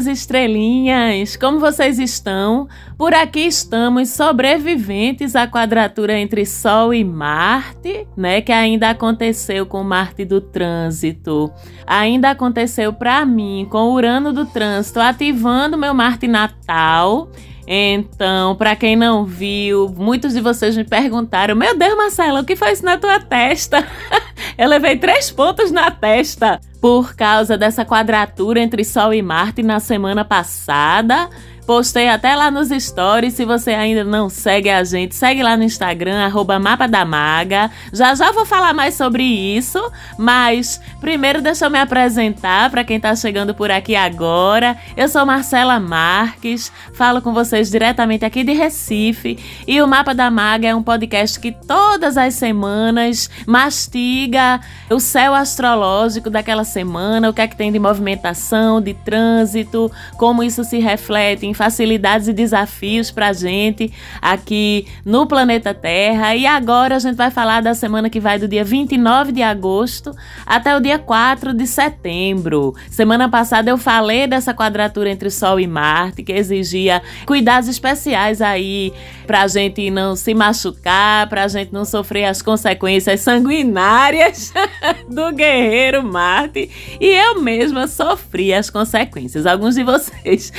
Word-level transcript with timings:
minhas 0.00 0.06
estrelinhas! 0.06 1.36
Como 1.36 1.58
vocês 1.58 1.98
estão? 1.98 2.68
Por 2.96 3.12
aqui 3.12 3.40
estamos 3.40 4.10
sobreviventes 4.10 5.36
à 5.36 5.46
quadratura 5.46 6.18
entre 6.18 6.46
Sol 6.46 6.94
e 6.94 7.04
Marte, 7.04 8.06
né? 8.16 8.40
Que 8.40 8.52
ainda 8.52 8.90
aconteceu 8.90 9.66
com 9.66 9.82
Marte 9.82 10.24
do 10.24 10.40
trânsito. 10.40 11.52
Ainda 11.86 12.30
aconteceu 12.30 12.92
para 12.92 13.24
mim 13.26 13.66
com 13.70 13.92
Urano 13.92 14.32
do 14.32 14.46
trânsito 14.46 15.00
ativando 15.00 15.76
meu 15.76 15.92
Marte 15.92 16.26
natal 16.26 17.30
então, 17.72 18.56
para 18.56 18.74
quem 18.74 18.96
não 18.96 19.24
viu, 19.24 19.94
muitos 19.96 20.32
de 20.34 20.40
vocês 20.40 20.76
me 20.76 20.82
perguntaram: 20.82 21.54
Meu 21.54 21.78
Deus, 21.78 21.96
Marcela, 21.96 22.40
o 22.40 22.44
que 22.44 22.56
foi 22.56 22.72
isso 22.72 22.84
na 22.84 22.98
tua 22.98 23.20
testa? 23.20 23.86
Eu 24.58 24.68
levei 24.68 24.96
três 24.96 25.30
pontos 25.30 25.70
na 25.70 25.88
testa 25.88 26.60
por 26.80 27.14
causa 27.14 27.56
dessa 27.56 27.84
quadratura 27.84 28.58
entre 28.58 28.82
Sol 28.82 29.14
e 29.14 29.22
Marte 29.22 29.62
na 29.62 29.78
semana 29.78 30.24
passada. 30.24 31.30
Postei 31.70 32.08
até 32.08 32.34
lá 32.34 32.50
nos 32.50 32.68
stories. 32.70 33.34
Se 33.34 33.44
você 33.44 33.70
ainda 33.70 34.02
não 34.02 34.28
segue 34.28 34.68
a 34.68 34.82
gente, 34.82 35.14
segue 35.14 35.40
lá 35.40 35.56
no 35.56 35.62
Instagram, 35.62 36.24
arroba 36.24 36.58
Mapa 36.58 36.88
da 36.88 37.04
Maga. 37.04 37.70
Já 37.92 38.12
já 38.12 38.32
vou 38.32 38.44
falar 38.44 38.74
mais 38.74 38.94
sobre 38.94 39.22
isso, 39.22 39.78
mas 40.18 40.80
primeiro 41.00 41.40
deixa 41.40 41.66
eu 41.66 41.70
me 41.70 41.78
apresentar 41.78 42.70
para 42.70 42.82
quem 42.82 42.96
está 42.96 43.14
chegando 43.14 43.54
por 43.54 43.70
aqui 43.70 43.94
agora. 43.94 44.76
Eu 44.96 45.08
sou 45.08 45.24
Marcela 45.24 45.78
Marques, 45.78 46.72
falo 46.92 47.22
com 47.22 47.32
vocês 47.32 47.70
diretamente 47.70 48.24
aqui 48.24 48.42
de 48.42 48.52
Recife 48.52 49.38
e 49.64 49.80
o 49.80 49.86
Mapa 49.86 50.12
da 50.12 50.28
Maga 50.28 50.66
é 50.66 50.74
um 50.74 50.82
podcast 50.82 51.38
que 51.38 51.52
todas 51.52 52.16
as 52.16 52.34
semanas 52.34 53.30
mastiga 53.46 54.60
o 54.90 54.98
céu 54.98 55.36
astrológico 55.36 56.30
daquela 56.30 56.64
semana, 56.64 57.30
o 57.30 57.32
que 57.32 57.42
é 57.42 57.46
que 57.46 57.54
tem 57.54 57.70
de 57.70 57.78
movimentação, 57.78 58.80
de 58.80 58.92
trânsito, 58.92 59.88
como 60.16 60.42
isso 60.42 60.64
se 60.64 60.80
reflete 60.80 61.46
em 61.46 61.59
facilidades 61.60 62.26
e 62.26 62.32
desafios 62.32 63.10
para 63.10 63.28
a 63.28 63.32
gente 63.34 63.92
aqui 64.22 64.86
no 65.04 65.26
planeta 65.26 65.74
Terra. 65.74 66.34
E 66.34 66.46
agora 66.46 66.96
a 66.96 66.98
gente 66.98 67.16
vai 67.16 67.30
falar 67.30 67.60
da 67.60 67.74
semana 67.74 68.08
que 68.08 68.18
vai 68.18 68.38
do 68.38 68.48
dia 68.48 68.64
29 68.64 69.30
de 69.30 69.42
agosto 69.42 70.16
até 70.46 70.74
o 70.74 70.80
dia 70.80 70.98
4 70.98 71.52
de 71.52 71.66
setembro. 71.66 72.74
Semana 72.90 73.28
passada 73.28 73.68
eu 73.68 73.76
falei 73.76 74.26
dessa 74.26 74.54
quadratura 74.54 75.10
entre 75.10 75.28
Sol 75.28 75.60
e 75.60 75.66
Marte, 75.66 76.22
que 76.22 76.32
exigia 76.32 77.02
cuidados 77.26 77.68
especiais 77.68 78.40
aí 78.40 78.90
para 79.26 79.42
a 79.42 79.46
gente 79.46 79.90
não 79.90 80.16
se 80.16 80.32
machucar, 80.32 81.28
para 81.28 81.44
a 81.44 81.48
gente 81.48 81.74
não 81.74 81.84
sofrer 81.84 82.24
as 82.24 82.40
consequências 82.40 83.20
sanguinárias 83.20 84.50
do 85.06 85.30
guerreiro 85.30 86.02
Marte. 86.02 86.70
E 86.98 87.06
eu 87.06 87.42
mesma 87.42 87.86
sofri 87.86 88.54
as 88.54 88.70
consequências. 88.70 89.44
Alguns 89.44 89.74
de 89.74 89.84
vocês 89.84 90.50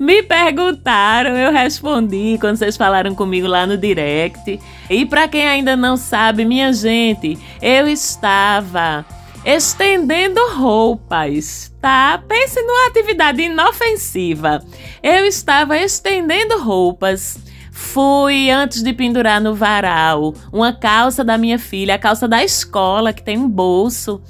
me 0.00 0.20
perguntaram 0.20 0.47
perguntaram, 0.48 1.36
eu 1.36 1.52
respondi 1.52 2.38
quando 2.40 2.56
vocês 2.56 2.76
falaram 2.76 3.14
comigo 3.14 3.46
lá 3.46 3.66
no 3.66 3.76
direct. 3.76 4.58
E 4.88 5.04
para 5.04 5.28
quem 5.28 5.46
ainda 5.46 5.76
não 5.76 5.96
sabe, 5.96 6.44
minha 6.44 6.72
gente, 6.72 7.38
eu 7.60 7.86
estava 7.86 9.04
estendendo 9.44 10.40
roupas, 10.54 11.70
tá? 11.82 12.22
Pense 12.26 12.60
numa 12.62 12.88
atividade 12.88 13.42
inofensiva. 13.42 14.64
Eu 15.02 15.26
estava 15.26 15.76
estendendo 15.76 16.58
roupas. 16.62 17.38
Fui 17.70 18.50
antes 18.50 18.82
de 18.82 18.92
pendurar 18.94 19.40
no 19.42 19.54
varal 19.54 20.34
uma 20.50 20.72
calça 20.72 21.22
da 21.22 21.36
minha 21.36 21.58
filha, 21.58 21.94
a 21.94 21.98
calça 21.98 22.26
da 22.26 22.42
escola 22.42 23.12
que 23.12 23.22
tem 23.22 23.36
um 23.36 23.48
bolso. 23.48 24.20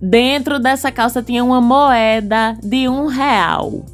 Dentro 0.00 0.60
dessa 0.60 0.92
calça 0.92 1.22
tinha 1.22 1.42
uma 1.42 1.60
moeda 1.60 2.56
de 2.62 2.88
um 2.88 3.06
real. 3.06 3.84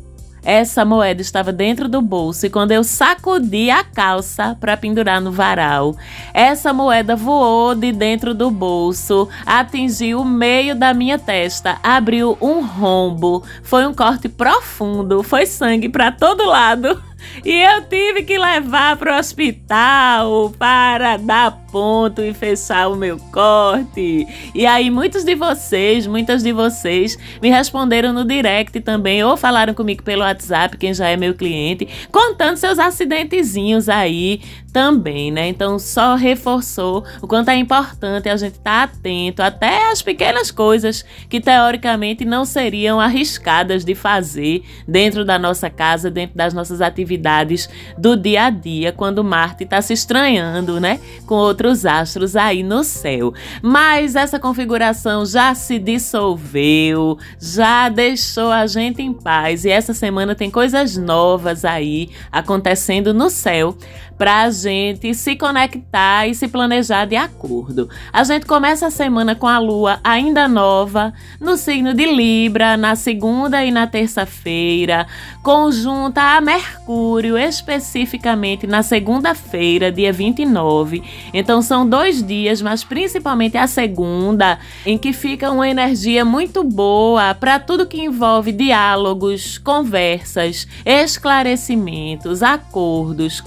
Essa 0.47 0.85
moeda 0.85 1.21
estava 1.21 1.53
dentro 1.53 1.89
do 1.89 2.01
bolso 2.01 2.47
e 2.47 2.51
quando 2.51 2.71
eu 2.71 2.85
sacudi 2.85 3.69
a 3.69 3.83
calça 3.83 4.57
para 4.61 4.77
pendurar 4.77 5.21
no 5.21 5.33
varal, 5.33 5.97
essa 6.33 6.73
moeda 6.73 7.17
voou 7.17 7.75
de 7.75 7.91
dentro 7.91 8.33
do 8.33 8.49
bolso, 8.49 9.29
atingiu 9.45 10.21
o 10.21 10.25
meio 10.25 10.77
da 10.77 10.95
minha 10.95 11.19
testa, 11.19 11.79
abriu 11.83 12.39
um 12.41 12.65
rombo. 12.65 13.43
Foi 13.61 13.85
um 13.89 13.93
corte 13.93 14.29
profundo, 14.29 15.21
foi 15.25 15.47
sangue 15.47 15.89
para 15.89 16.13
todo 16.13 16.47
lado. 16.47 17.03
E 17.45 17.51
eu 17.51 17.83
tive 17.83 18.23
que 18.23 18.39
levar 18.39 18.97
para 18.97 19.17
o 19.17 19.19
hospital 19.19 20.53
para 20.59 21.17
dar 21.17 21.51
ponto 21.71 22.23
e 22.23 22.33
fechar 22.33 22.89
o 22.89 22.97
meu 22.97 23.19
corte. 23.33 24.27
E 24.55 24.67
aí 24.67 24.91
muitos 24.91 25.25
de 25.25 25.35
vocês, 25.35 26.07
muitas 26.07 26.43
de 26.43 26.53
vocês 26.53 27.19
me 27.43 27.51
responderam 27.51 28.13
no 28.13 28.25
direct 28.25 28.81
também 28.81 29.23
ou 29.23 29.37
falaram 29.37 29.75
comigo 29.75 30.03
pelo 30.03 30.23
WhatsApp, 30.23 30.77
quem 30.77 30.95
já 30.95 31.09
é 31.09 31.17
meu 31.17 31.35
cliente, 31.35 31.89
contando 32.11 32.57
seus 32.57 32.79
acidentezinhos 32.79 33.89
aí 33.89 34.41
também, 34.77 35.31
né? 35.31 35.49
Então 35.49 35.79
só 35.79 36.17
reforçou 36.17 37.03
o 37.23 37.27
quanto 37.27 37.49
é 37.49 37.57
importante 37.57 38.29
a 38.29 38.37
gente 38.37 38.57
estar 38.57 38.87
tá 38.87 38.93
atento 38.95 39.43
até 39.43 39.91
as 39.91 40.03
pequenas 40.03 40.51
coisas 40.51 41.03
que 41.31 41.41
teoricamente 41.41 42.27
não 42.27 42.45
seriam 42.45 43.01
arriscadas 43.01 43.87
de 43.87 43.95
fazer 43.95 44.63
dentro 44.87 45.25
da 45.25 45.39
nossa 45.39 45.71
casa, 45.71 46.11
dentro 46.11 46.37
das 46.37 46.53
nossas 46.53 46.83
atividades 46.83 47.71
do 47.97 48.19
dia 48.19 48.45
a 48.45 48.51
dia, 48.51 48.93
quando 48.93 49.25
Marte 49.25 49.65
está 49.65 49.81
se 49.81 49.95
estranhando, 49.95 50.79
né? 50.79 51.01
Com 51.27 51.37
outros 51.37 51.87
astros 51.87 52.37
aí 52.37 52.63
no 52.63 52.85
céu. 52.85 53.33
Mas 53.63 54.15
essa 54.15 54.39
configuração 54.39 55.25
já 55.25 55.55
se 55.55 55.79
dissolveu, 55.79 57.17
já 57.41 57.89
deixou 57.89 58.51
a 58.51 58.67
gente 58.67 59.01
em 59.01 59.15
paz 59.15 59.65
e 59.65 59.71
essa 59.71 59.95
semana 59.95 60.35
tem 60.35 60.51
coisas 60.51 60.99
novas 60.99 61.65
aí 61.65 62.11
acontecendo 62.31 63.15
no 63.15 63.31
céu 63.31 63.75
para 64.19 64.43
a 64.43 64.51
gente 64.67 65.15
se 65.15 65.37
conectar 65.37 66.27
e 66.27 66.35
se 66.35 66.49
planejar 66.49 67.05
de 67.05 67.15
acordo. 67.15 67.89
A 68.13 68.25
gente 68.25 68.47
começa 68.47 68.89
a 68.89 68.91
semana 68.91 69.37
com 69.37 69.47
a 69.47 69.61
lua 69.61 70.01
ainda 70.03 70.49
nova 70.49 71.15
no 71.41 71.57
signo 71.57 71.95
de 71.95 72.05
Libra, 72.05 72.77
na 72.77 72.97
segunda 72.97 73.65
e 73.65 73.71
na 73.71 73.87
terça-feira, 73.87 75.07
conjunta 75.43 76.21
a 76.21 76.41
Mercúrio, 76.41 77.39
especificamente 77.39 78.67
na 78.67 78.83
segunda-feira, 78.83 79.93
dia 79.93 80.13
29. 80.13 81.01
Então 81.33 81.63
são 81.63 81.89
dois 81.89 82.21
dias, 82.21 82.61
mas 82.61 82.83
principalmente 82.83 83.57
a 83.57 83.69
segunda, 83.69 84.59
em 84.85 84.99
que 84.99 85.13
fica 85.13 85.53
uma 85.53 85.69
energia 85.69 86.25
muito 86.25 86.65
boa 86.65 87.35
para 87.35 87.61
tudo 87.61 87.87
que 87.87 88.03
envolve 88.03 88.51
diálogos, 88.51 89.59
conversas, 89.59 90.67
esclarecimentos, 90.85 92.43
acordos, 92.43 93.41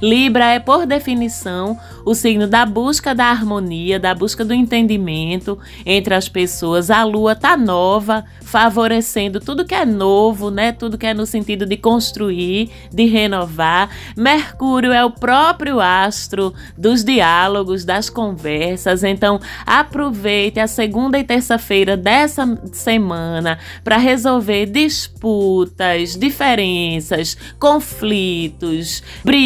Libra 0.00 0.46
é, 0.46 0.58
por 0.58 0.86
definição, 0.86 1.78
o 2.04 2.14
signo 2.14 2.46
da 2.46 2.64
busca 2.64 3.14
da 3.14 3.26
harmonia, 3.26 3.98
da 3.98 4.14
busca 4.14 4.44
do 4.44 4.54
entendimento 4.54 5.58
entre 5.84 6.14
as 6.14 6.28
pessoas. 6.28 6.90
A 6.90 7.04
lua 7.04 7.34
tá 7.34 7.56
nova, 7.56 8.24
favorecendo 8.40 9.40
tudo 9.40 9.64
que 9.64 9.74
é 9.74 9.84
novo, 9.84 10.50
né? 10.50 10.72
Tudo 10.72 10.98
que 10.98 11.06
é 11.06 11.14
no 11.14 11.26
sentido 11.26 11.66
de 11.66 11.76
construir, 11.76 12.70
de 12.92 13.06
renovar. 13.06 13.90
Mercúrio 14.16 14.92
é 14.92 15.04
o 15.04 15.10
próprio 15.10 15.80
astro 15.80 16.54
dos 16.76 17.04
diálogos, 17.04 17.84
das 17.84 18.08
conversas. 18.08 19.04
Então, 19.04 19.40
aproveite 19.66 20.60
a 20.60 20.66
segunda 20.66 21.18
e 21.18 21.24
terça-feira 21.24 21.96
dessa 21.96 22.58
semana 22.72 23.58
para 23.84 23.96
resolver 23.96 24.66
disputas, 24.66 26.16
diferenças, 26.16 27.36
conflitos, 27.58 29.02
brigas, 29.24 29.41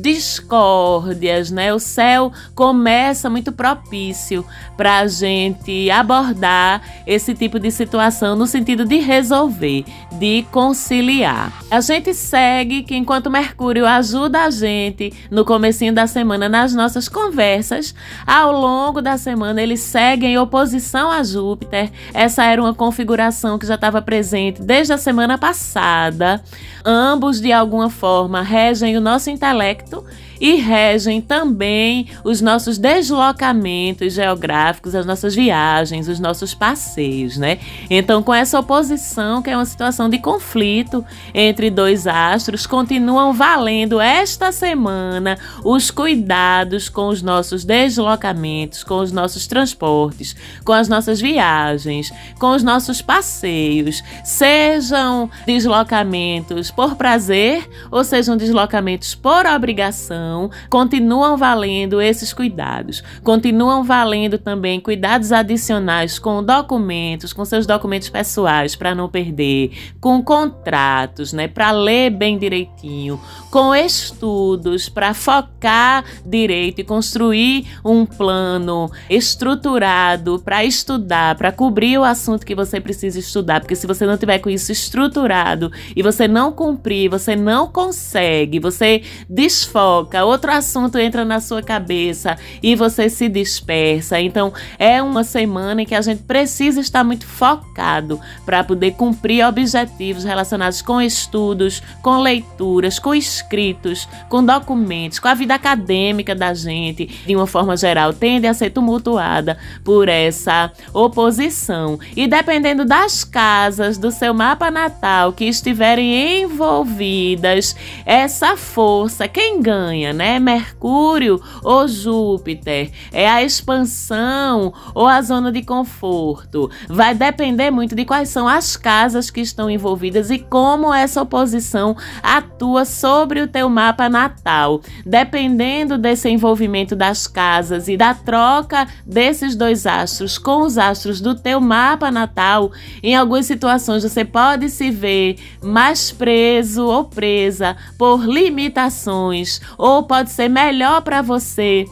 discórdias, 0.00 1.50
né? 1.50 1.72
O 1.72 1.78
céu 1.78 2.32
começa 2.54 3.28
muito 3.28 3.52
propício 3.52 4.44
para 4.76 4.98
a 4.98 5.06
gente 5.06 5.90
abordar 5.90 6.82
esse 7.06 7.34
tipo 7.34 7.58
de 7.58 7.70
situação 7.70 8.34
no 8.36 8.46
sentido 8.46 8.84
de 8.84 8.96
resolver, 8.98 9.84
de 10.12 10.44
conciliar. 10.50 11.52
A 11.70 11.80
gente 11.80 12.14
segue 12.14 12.82
que 12.82 12.96
enquanto 12.96 13.30
Mercúrio 13.30 13.86
ajuda 13.86 14.44
a 14.44 14.50
gente 14.50 15.12
no 15.30 15.44
comecinho 15.44 15.94
da 15.94 16.06
semana 16.06 16.48
nas 16.48 16.74
nossas 16.74 17.08
conversas, 17.08 17.94
ao 18.26 18.52
longo 18.52 19.00
da 19.00 19.16
semana 19.16 19.62
ele 19.62 19.76
segue 19.76 20.26
em 20.26 20.38
oposição 20.38 21.10
a 21.10 21.22
Júpiter. 21.22 21.90
Essa 22.12 22.44
era 22.44 22.60
uma 22.60 22.74
configuração 22.74 23.58
que 23.58 23.66
já 23.66 23.74
estava 23.74 24.02
presente 24.02 24.62
desde 24.62 24.92
a 24.92 24.98
semana 24.98 25.38
passada. 25.38 26.42
Ambos 26.84 27.40
de 27.40 27.52
alguma 27.52 27.88
forma 27.88 28.42
regem 28.42 28.91
o 28.96 29.00
nosso 29.00 29.30
intelecto 29.30 30.04
e 30.42 30.56
regem 30.56 31.20
também 31.20 32.08
os 32.24 32.40
nossos 32.40 32.76
deslocamentos 32.76 34.12
geográficos, 34.12 34.92
as 34.92 35.06
nossas 35.06 35.36
viagens, 35.36 36.08
os 36.08 36.18
nossos 36.18 36.52
passeios, 36.52 37.36
né? 37.36 37.60
Então, 37.88 38.24
com 38.24 38.34
essa 38.34 38.58
oposição, 38.58 39.40
que 39.40 39.50
é 39.50 39.56
uma 39.56 39.64
situação 39.64 40.08
de 40.08 40.18
conflito 40.18 41.04
entre 41.32 41.70
dois 41.70 42.08
astros, 42.08 42.66
continuam 42.66 43.32
valendo 43.32 44.00
esta 44.00 44.50
semana 44.50 45.38
os 45.64 45.92
cuidados 45.92 46.88
com 46.88 47.06
os 47.06 47.22
nossos 47.22 47.64
deslocamentos, 47.64 48.82
com 48.82 48.98
os 48.98 49.12
nossos 49.12 49.46
transportes, 49.46 50.34
com 50.64 50.72
as 50.72 50.88
nossas 50.88 51.20
viagens, 51.20 52.12
com 52.40 52.50
os 52.50 52.64
nossos 52.64 53.00
passeios, 53.00 54.02
sejam 54.24 55.30
deslocamentos 55.46 56.72
por 56.72 56.96
prazer 56.96 57.68
ou 57.92 58.02
sejam 58.02 58.36
deslocamentos 58.36 59.14
por 59.14 59.46
obrigação, 59.46 60.31
continuam 60.68 61.36
valendo 61.36 62.00
esses 62.00 62.32
cuidados. 62.32 63.02
Continuam 63.22 63.82
valendo 63.82 64.38
também 64.38 64.80
cuidados 64.80 65.32
adicionais 65.32 66.18
com 66.18 66.42
documentos, 66.42 67.32
com 67.32 67.44
seus 67.44 67.66
documentos 67.66 68.08
pessoais 68.08 68.76
para 68.76 68.94
não 68.94 69.08
perder, 69.08 69.72
com 70.00 70.22
contratos, 70.22 71.32
né, 71.32 71.48
para 71.48 71.70
ler 71.70 72.10
bem 72.10 72.38
direitinho, 72.38 73.20
com 73.52 73.74
estudos 73.74 74.88
para 74.88 75.12
focar 75.12 76.06
direito 76.24 76.80
e 76.80 76.84
construir 76.84 77.66
um 77.84 78.06
plano 78.06 78.90
estruturado 79.10 80.40
para 80.42 80.64
estudar, 80.64 81.36
para 81.36 81.52
cobrir 81.52 81.98
o 81.98 82.04
assunto 82.04 82.46
que 82.46 82.54
você 82.54 82.80
precisa 82.80 83.18
estudar, 83.18 83.60
porque 83.60 83.76
se 83.76 83.86
você 83.86 84.06
não 84.06 84.16
tiver 84.16 84.38
com 84.38 84.48
isso 84.48 84.72
estruturado 84.72 85.70
e 85.94 86.02
você 86.02 86.26
não 86.26 86.50
cumprir, 86.50 87.10
você 87.10 87.36
não 87.36 87.68
consegue, 87.68 88.58
você 88.58 89.02
desfoca, 89.28 90.24
outro 90.24 90.50
assunto 90.50 90.96
entra 90.96 91.22
na 91.22 91.38
sua 91.38 91.62
cabeça 91.62 92.38
e 92.62 92.74
você 92.74 93.10
se 93.10 93.28
dispersa. 93.28 94.18
Então, 94.18 94.50
é 94.78 95.02
uma 95.02 95.24
semana 95.24 95.82
em 95.82 95.86
que 95.86 95.94
a 95.94 96.00
gente 96.00 96.22
precisa 96.22 96.80
estar 96.80 97.04
muito 97.04 97.26
focado 97.26 98.18
para 98.46 98.64
poder 98.64 98.92
cumprir 98.92 99.44
objetivos 99.44 100.24
relacionados 100.24 100.80
com 100.80 101.02
estudos, 101.02 101.82
com 102.00 102.16
leituras, 102.16 102.98
com 102.98 103.14
escrita 103.14 103.41
escritos, 103.42 104.08
com 104.28 104.44
documentos, 104.44 105.18
com 105.18 105.28
a 105.28 105.34
vida 105.34 105.54
acadêmica 105.54 106.34
da 106.34 106.54
gente, 106.54 107.06
de 107.26 107.34
uma 107.34 107.46
forma 107.46 107.76
geral, 107.76 108.12
tende 108.12 108.46
a 108.46 108.54
ser 108.54 108.70
tumultuada 108.70 109.58
por 109.84 110.08
essa 110.08 110.72
oposição. 110.94 111.98
E 112.16 112.26
dependendo 112.26 112.84
das 112.84 113.24
casas 113.24 113.98
do 113.98 114.10
seu 114.10 114.32
mapa 114.32 114.70
natal 114.70 115.32
que 115.32 115.44
estiverem 115.44 116.42
envolvidas, 116.42 117.76
essa 118.06 118.56
força, 118.56 119.26
quem 119.26 119.60
ganha, 119.60 120.12
né? 120.12 120.38
Mercúrio 120.38 121.42
ou 121.62 121.88
Júpiter? 121.88 122.90
É 123.12 123.28
a 123.28 123.42
expansão 123.42 124.72
ou 124.94 125.06
a 125.06 125.20
zona 125.20 125.50
de 125.50 125.62
conforto? 125.62 126.70
Vai 126.88 127.14
depender 127.14 127.70
muito 127.70 127.94
de 127.94 128.04
quais 128.04 128.28
são 128.28 128.46
as 128.46 128.76
casas 128.76 129.30
que 129.30 129.40
estão 129.40 129.68
envolvidas 129.68 130.30
e 130.30 130.38
como 130.38 130.92
essa 130.92 131.22
oposição 131.22 131.96
atua 132.22 132.84
sobre 132.84 133.31
sobre 133.32 133.40
o 133.40 133.48
teu 133.48 133.68
mapa 133.70 134.10
natal. 134.10 134.82
Dependendo 135.06 135.96
desse 135.96 136.28
envolvimento 136.28 136.94
das 136.94 137.26
casas 137.26 137.88
e 137.88 137.96
da 137.96 138.12
troca 138.12 138.86
desses 139.06 139.56
dois 139.56 139.86
astros 139.86 140.36
com 140.36 140.62
os 140.62 140.76
astros 140.76 141.18
do 141.18 141.34
teu 141.34 141.58
mapa 141.58 142.10
natal, 142.10 142.70
em 143.02 143.16
algumas 143.16 143.46
situações 143.46 144.02
você 144.02 144.22
pode 144.22 144.68
se 144.68 144.90
ver 144.90 145.36
mais 145.62 146.12
preso 146.12 146.84
ou 146.84 147.04
presa 147.04 147.74
por 147.96 148.22
limitações, 148.22 149.60
ou 149.78 150.02
pode 150.02 150.30
ser 150.30 150.48
melhor 150.48 151.00
para 151.00 151.22
você 151.22 151.86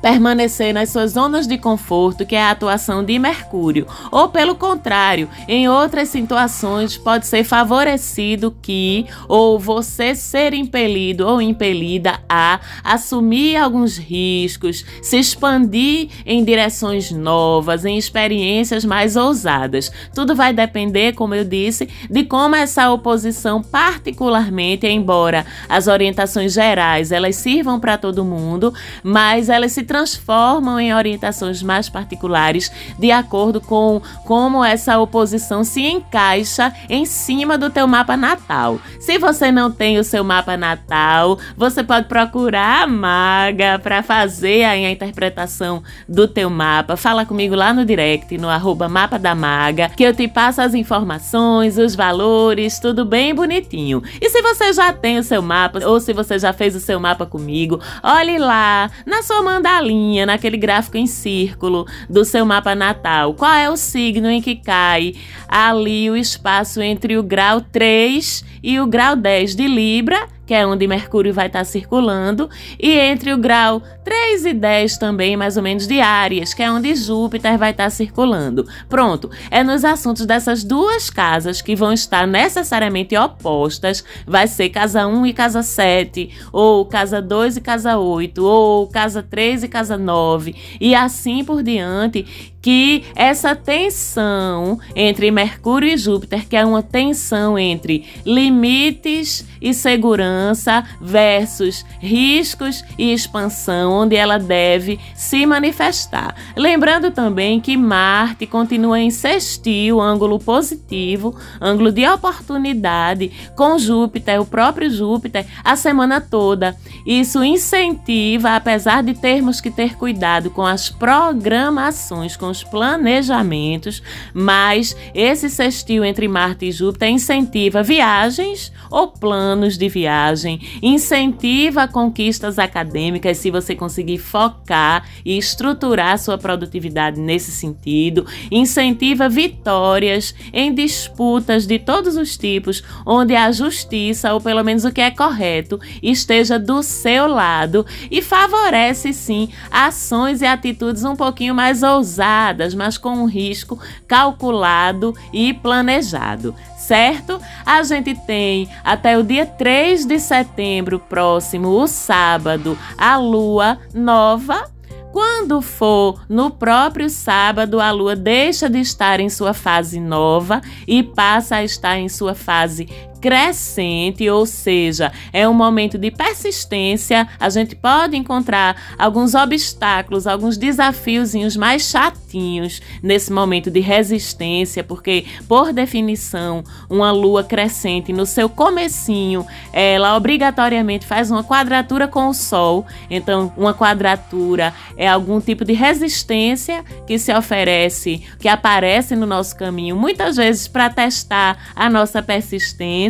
permanecer 0.00 0.72
nas 0.72 0.90
suas 0.90 1.12
zonas 1.12 1.46
de 1.46 1.58
conforto, 1.58 2.24
que 2.24 2.36
é 2.36 2.42
a 2.42 2.50
atuação 2.50 3.04
de 3.04 3.18
Mercúrio, 3.18 3.86
ou 4.10 4.28
pelo 4.28 4.54
contrário, 4.54 5.28
em 5.46 5.68
outras 5.68 6.08
situações 6.08 6.96
pode 6.96 7.26
ser 7.26 7.44
favorecido 7.44 8.54
que 8.62 9.06
ou 9.28 9.58
você 9.58 10.14
ser 10.14 10.54
impelido 10.54 11.26
ou 11.26 11.40
impelida 11.42 12.20
a 12.28 12.60
assumir 12.84 13.56
alguns 13.56 13.96
riscos, 13.96 14.84
se 15.02 15.18
expandir 15.18 16.08
em 16.24 16.44
direções 16.44 17.10
novas, 17.10 17.84
em 17.84 17.98
experiências 17.98 18.84
mais 18.84 19.16
ousadas. 19.16 19.90
Tudo 20.14 20.34
vai 20.34 20.52
depender, 20.52 21.14
como 21.14 21.34
eu 21.34 21.44
disse, 21.44 21.88
de 22.08 22.24
como 22.24 22.54
essa 22.54 22.90
oposição 22.90 23.62
particularmente, 23.62 24.86
embora 24.86 25.44
as 25.68 25.86
orientações 25.86 26.52
gerais 26.52 27.12
elas 27.12 27.36
sirvam 27.36 27.80
para 27.80 27.98
todo 27.98 28.24
mundo, 28.24 28.72
mas 29.02 29.48
elas 29.48 29.72
se 29.72 29.82
transformam 29.88 30.78
em 30.78 30.94
orientações 30.94 31.62
mais 31.62 31.88
particulares 31.88 32.70
de 32.98 33.10
acordo 33.10 33.58
com 33.60 34.00
como 34.24 34.62
essa 34.62 34.98
oposição 34.98 35.64
se 35.64 35.80
encaixa 35.80 36.72
em 36.88 37.06
cima 37.06 37.56
do 37.56 37.70
teu 37.70 37.86
mapa 37.88 38.16
natal. 38.16 38.78
Se 39.00 39.18
você 39.18 39.50
não 39.50 39.70
tem 39.70 39.98
o 39.98 40.04
seu 40.04 40.22
mapa 40.22 40.56
natal, 40.56 41.38
você 41.56 41.82
pode 41.82 42.06
procurar 42.06 42.82
a 42.82 42.86
maga 42.86 43.78
para 43.78 44.02
fazer 44.02 44.64
aí 44.64 44.84
a 44.84 44.90
interpretação 44.90 45.82
do 46.06 46.28
teu 46.28 46.50
mapa. 46.50 46.96
Fala 46.96 47.24
comigo 47.24 47.54
lá 47.54 47.72
no 47.72 47.84
direct, 47.84 48.36
no 48.36 48.50
arroba 48.50 48.88
mapa 48.88 49.18
da 49.18 49.34
maga, 49.34 49.88
que 49.88 50.02
eu 50.02 50.14
te 50.14 50.28
passo 50.28 50.60
as 50.60 50.74
informações, 50.74 51.78
os 51.78 51.94
valores, 51.94 52.78
tudo 52.78 53.06
bem 53.06 53.34
bonitinho. 53.34 54.02
E 54.20 54.28
se 54.28 54.42
você 54.42 54.72
já 54.74 54.92
tem 54.92 55.18
o 55.18 55.22
seu 55.22 55.40
mapa, 55.40 55.80
ou 55.86 55.98
se 55.98 56.12
você 56.12 56.38
já 56.38 56.52
fez 56.52 56.76
o 56.76 56.80
seu 56.80 57.00
mapa 57.00 57.24
comigo, 57.24 57.80
olhe 58.02 58.36
lá 58.36 58.90
na 59.06 59.22
sua 59.22 59.42
linha, 59.80 60.26
naquele 60.26 60.56
gráfico 60.56 60.96
em 60.96 61.06
círculo 61.06 61.86
do 62.08 62.24
seu 62.24 62.44
mapa 62.44 62.74
natal, 62.74 63.34
qual 63.34 63.54
é 63.54 63.70
o 63.70 63.76
signo 63.76 64.30
em 64.30 64.40
que 64.40 64.56
cai 64.56 65.14
ali 65.48 66.10
o 66.10 66.16
espaço 66.16 66.80
entre 66.80 67.16
o 67.16 67.22
grau 67.22 67.60
3 67.60 68.44
e 68.62 68.80
o 68.80 68.86
grau 68.86 69.16
10 69.16 69.54
de 69.54 69.66
Libra 69.66 70.37
que 70.48 70.54
é 70.54 70.66
onde 70.66 70.86
Mercúrio 70.86 71.34
vai 71.34 71.46
estar 71.46 71.62
circulando, 71.62 72.48
e 72.80 72.90
entre 72.90 73.34
o 73.34 73.36
grau 73.36 73.82
3 74.02 74.46
e 74.46 74.54
10 74.54 74.96
também, 74.96 75.36
mais 75.36 75.58
ou 75.58 75.62
menos, 75.62 75.86
de 75.86 76.00
Áries, 76.00 76.54
que 76.54 76.62
é 76.62 76.72
onde 76.72 76.94
Júpiter 76.94 77.58
vai 77.58 77.72
estar 77.72 77.90
circulando. 77.90 78.66
Pronto, 78.88 79.30
é 79.50 79.62
nos 79.62 79.84
assuntos 79.84 80.24
dessas 80.24 80.64
duas 80.64 81.10
casas 81.10 81.60
que 81.60 81.76
vão 81.76 81.92
estar 81.92 82.26
necessariamente 82.26 83.14
opostas, 83.14 84.02
vai 84.26 84.48
ser 84.48 84.70
casa 84.70 85.06
1 85.06 85.26
e 85.26 85.34
casa 85.34 85.62
7, 85.62 86.30
ou 86.50 86.86
casa 86.86 87.20
2 87.20 87.58
e 87.58 87.60
casa 87.60 87.98
8, 87.98 88.42
ou 88.42 88.86
casa 88.86 89.22
3 89.22 89.64
e 89.64 89.68
casa 89.68 89.98
9, 89.98 90.56
e 90.80 90.94
assim 90.94 91.44
por 91.44 91.62
diante, 91.62 92.56
que 92.60 93.04
essa 93.14 93.54
tensão 93.54 94.78
entre 94.94 95.30
Mercúrio 95.30 95.88
e 95.88 95.96
Júpiter, 95.96 96.46
que 96.48 96.56
é 96.56 96.64
uma 96.64 96.82
tensão 96.82 97.58
entre 97.58 98.04
limites 98.24 99.46
e 99.60 99.72
segurança 99.74 100.84
versus 101.00 101.84
riscos 102.00 102.84
e 102.96 103.12
expansão, 103.12 103.92
onde 103.92 104.16
ela 104.16 104.38
deve 104.38 104.98
se 105.14 105.46
manifestar. 105.46 106.34
Lembrando 106.56 107.10
também 107.10 107.60
que 107.60 107.76
Marte 107.76 108.46
continua 108.46 109.00
em 109.00 109.10
sextil, 109.10 110.00
ângulo 110.00 110.38
positivo, 110.38 111.36
ângulo 111.60 111.92
de 111.92 112.06
oportunidade 112.06 113.30
com 113.56 113.78
Júpiter, 113.78 114.40
o 114.40 114.46
próprio 114.46 114.90
Júpiter, 114.90 115.46
a 115.64 115.76
semana 115.76 116.20
toda. 116.20 116.76
Isso 117.06 117.42
incentiva, 117.42 118.56
apesar 118.56 119.02
de 119.02 119.14
termos 119.14 119.60
que 119.60 119.70
ter 119.70 119.96
cuidado 119.96 120.50
com 120.50 120.64
as 120.64 120.88
programações, 120.88 122.36
com 122.36 122.47
os 122.48 122.64
planejamentos, 122.64 124.02
mas 124.34 124.96
esse 125.14 125.48
sextil 125.48 126.04
entre 126.04 126.26
Marte 126.28 126.66
e 126.66 126.72
Júpiter 126.72 127.08
incentiva 127.08 127.82
viagens 127.82 128.72
ou 128.90 129.08
planos 129.08 129.76
de 129.76 129.88
viagem, 129.88 130.60
incentiva 130.82 131.86
conquistas 131.86 132.58
acadêmicas 132.58 133.38
se 133.38 133.50
você 133.50 133.74
conseguir 133.74 134.18
focar 134.18 135.06
e 135.24 135.36
estruturar 135.36 136.18
sua 136.18 136.38
produtividade 136.38 137.20
nesse 137.20 137.50
sentido, 137.50 138.26
incentiva 138.50 139.28
vitórias 139.28 140.34
em 140.52 140.74
disputas 140.74 141.66
de 141.66 141.78
todos 141.78 142.16
os 142.16 142.36
tipos, 142.36 142.82
onde 143.06 143.34
a 143.34 143.52
justiça, 143.52 144.32
ou 144.32 144.40
pelo 144.40 144.64
menos 144.64 144.84
o 144.84 144.92
que 144.92 145.00
é 145.00 145.10
correto, 145.10 145.80
esteja 146.02 146.58
do 146.58 146.82
seu 146.82 147.26
lado 147.26 147.84
e 148.10 148.22
favorece 148.22 149.12
sim 149.12 149.48
ações 149.70 150.40
e 150.40 150.46
atitudes 150.46 151.04
um 151.04 151.16
pouquinho 151.16 151.54
mais 151.54 151.82
ousadas, 151.82 152.37
mas 152.74 152.96
com 152.96 153.10
um 153.10 153.26
risco 153.26 153.78
calculado 154.06 155.14
e 155.32 155.52
planejado 155.52 156.54
certo? 156.88 157.38
A 157.66 157.82
gente 157.82 158.14
tem 158.14 158.66
até 158.82 159.18
o 159.18 159.22
dia 159.22 159.44
3 159.44 160.06
de 160.06 160.18
setembro 160.18 160.98
próximo, 160.98 161.68
o 161.68 161.86
sábado, 161.86 162.78
a 162.96 163.18
lua 163.18 163.78
nova 163.92 164.70
quando 165.12 165.60
for 165.62 166.24
no 166.28 166.50
próprio 166.50 167.08
sábado, 167.08 167.80
a 167.80 167.90
lua 167.90 168.14
deixa 168.14 168.68
de 168.68 168.78
estar 168.78 169.20
em 169.20 169.28
sua 169.28 169.52
fase 169.54 169.98
nova 169.98 170.60
e 170.86 171.02
passa 171.02 171.56
a 171.56 171.64
estar 171.64 171.98
em 171.98 172.08
sua 172.08 172.34
fase 172.34 172.88
crescente, 173.20 174.28
ou 174.28 174.46
seja, 174.46 175.12
é 175.32 175.48
um 175.48 175.54
momento 175.54 175.98
de 175.98 176.10
persistência. 176.10 177.28
A 177.38 177.48
gente 177.48 177.74
pode 177.74 178.16
encontrar 178.16 178.76
alguns 178.98 179.34
obstáculos, 179.34 180.26
alguns 180.26 180.56
desafiozinhos 180.56 181.56
mais 181.56 181.82
chatinhos 181.82 182.80
nesse 183.02 183.32
momento 183.32 183.70
de 183.70 183.80
resistência, 183.80 184.84
porque 184.84 185.26
por 185.48 185.72
definição, 185.72 186.62
uma 186.88 187.10
lua 187.10 187.42
crescente 187.42 188.12
no 188.12 188.26
seu 188.26 188.48
comecinho, 188.48 189.46
ela 189.72 190.16
obrigatoriamente 190.16 191.06
faz 191.06 191.30
uma 191.30 191.42
quadratura 191.42 192.06
com 192.06 192.28
o 192.28 192.34
sol. 192.34 192.86
Então, 193.10 193.52
uma 193.56 193.74
quadratura 193.74 194.72
é 194.96 195.08
algum 195.08 195.40
tipo 195.40 195.64
de 195.64 195.72
resistência 195.72 196.84
que 197.06 197.18
se 197.18 197.34
oferece, 197.34 198.22
que 198.38 198.48
aparece 198.48 199.16
no 199.16 199.26
nosso 199.26 199.56
caminho, 199.56 199.96
muitas 199.96 200.36
vezes 200.36 200.68
para 200.68 200.90
testar 200.90 201.72
a 201.74 201.90
nossa 201.90 202.22
persistência 202.22 203.07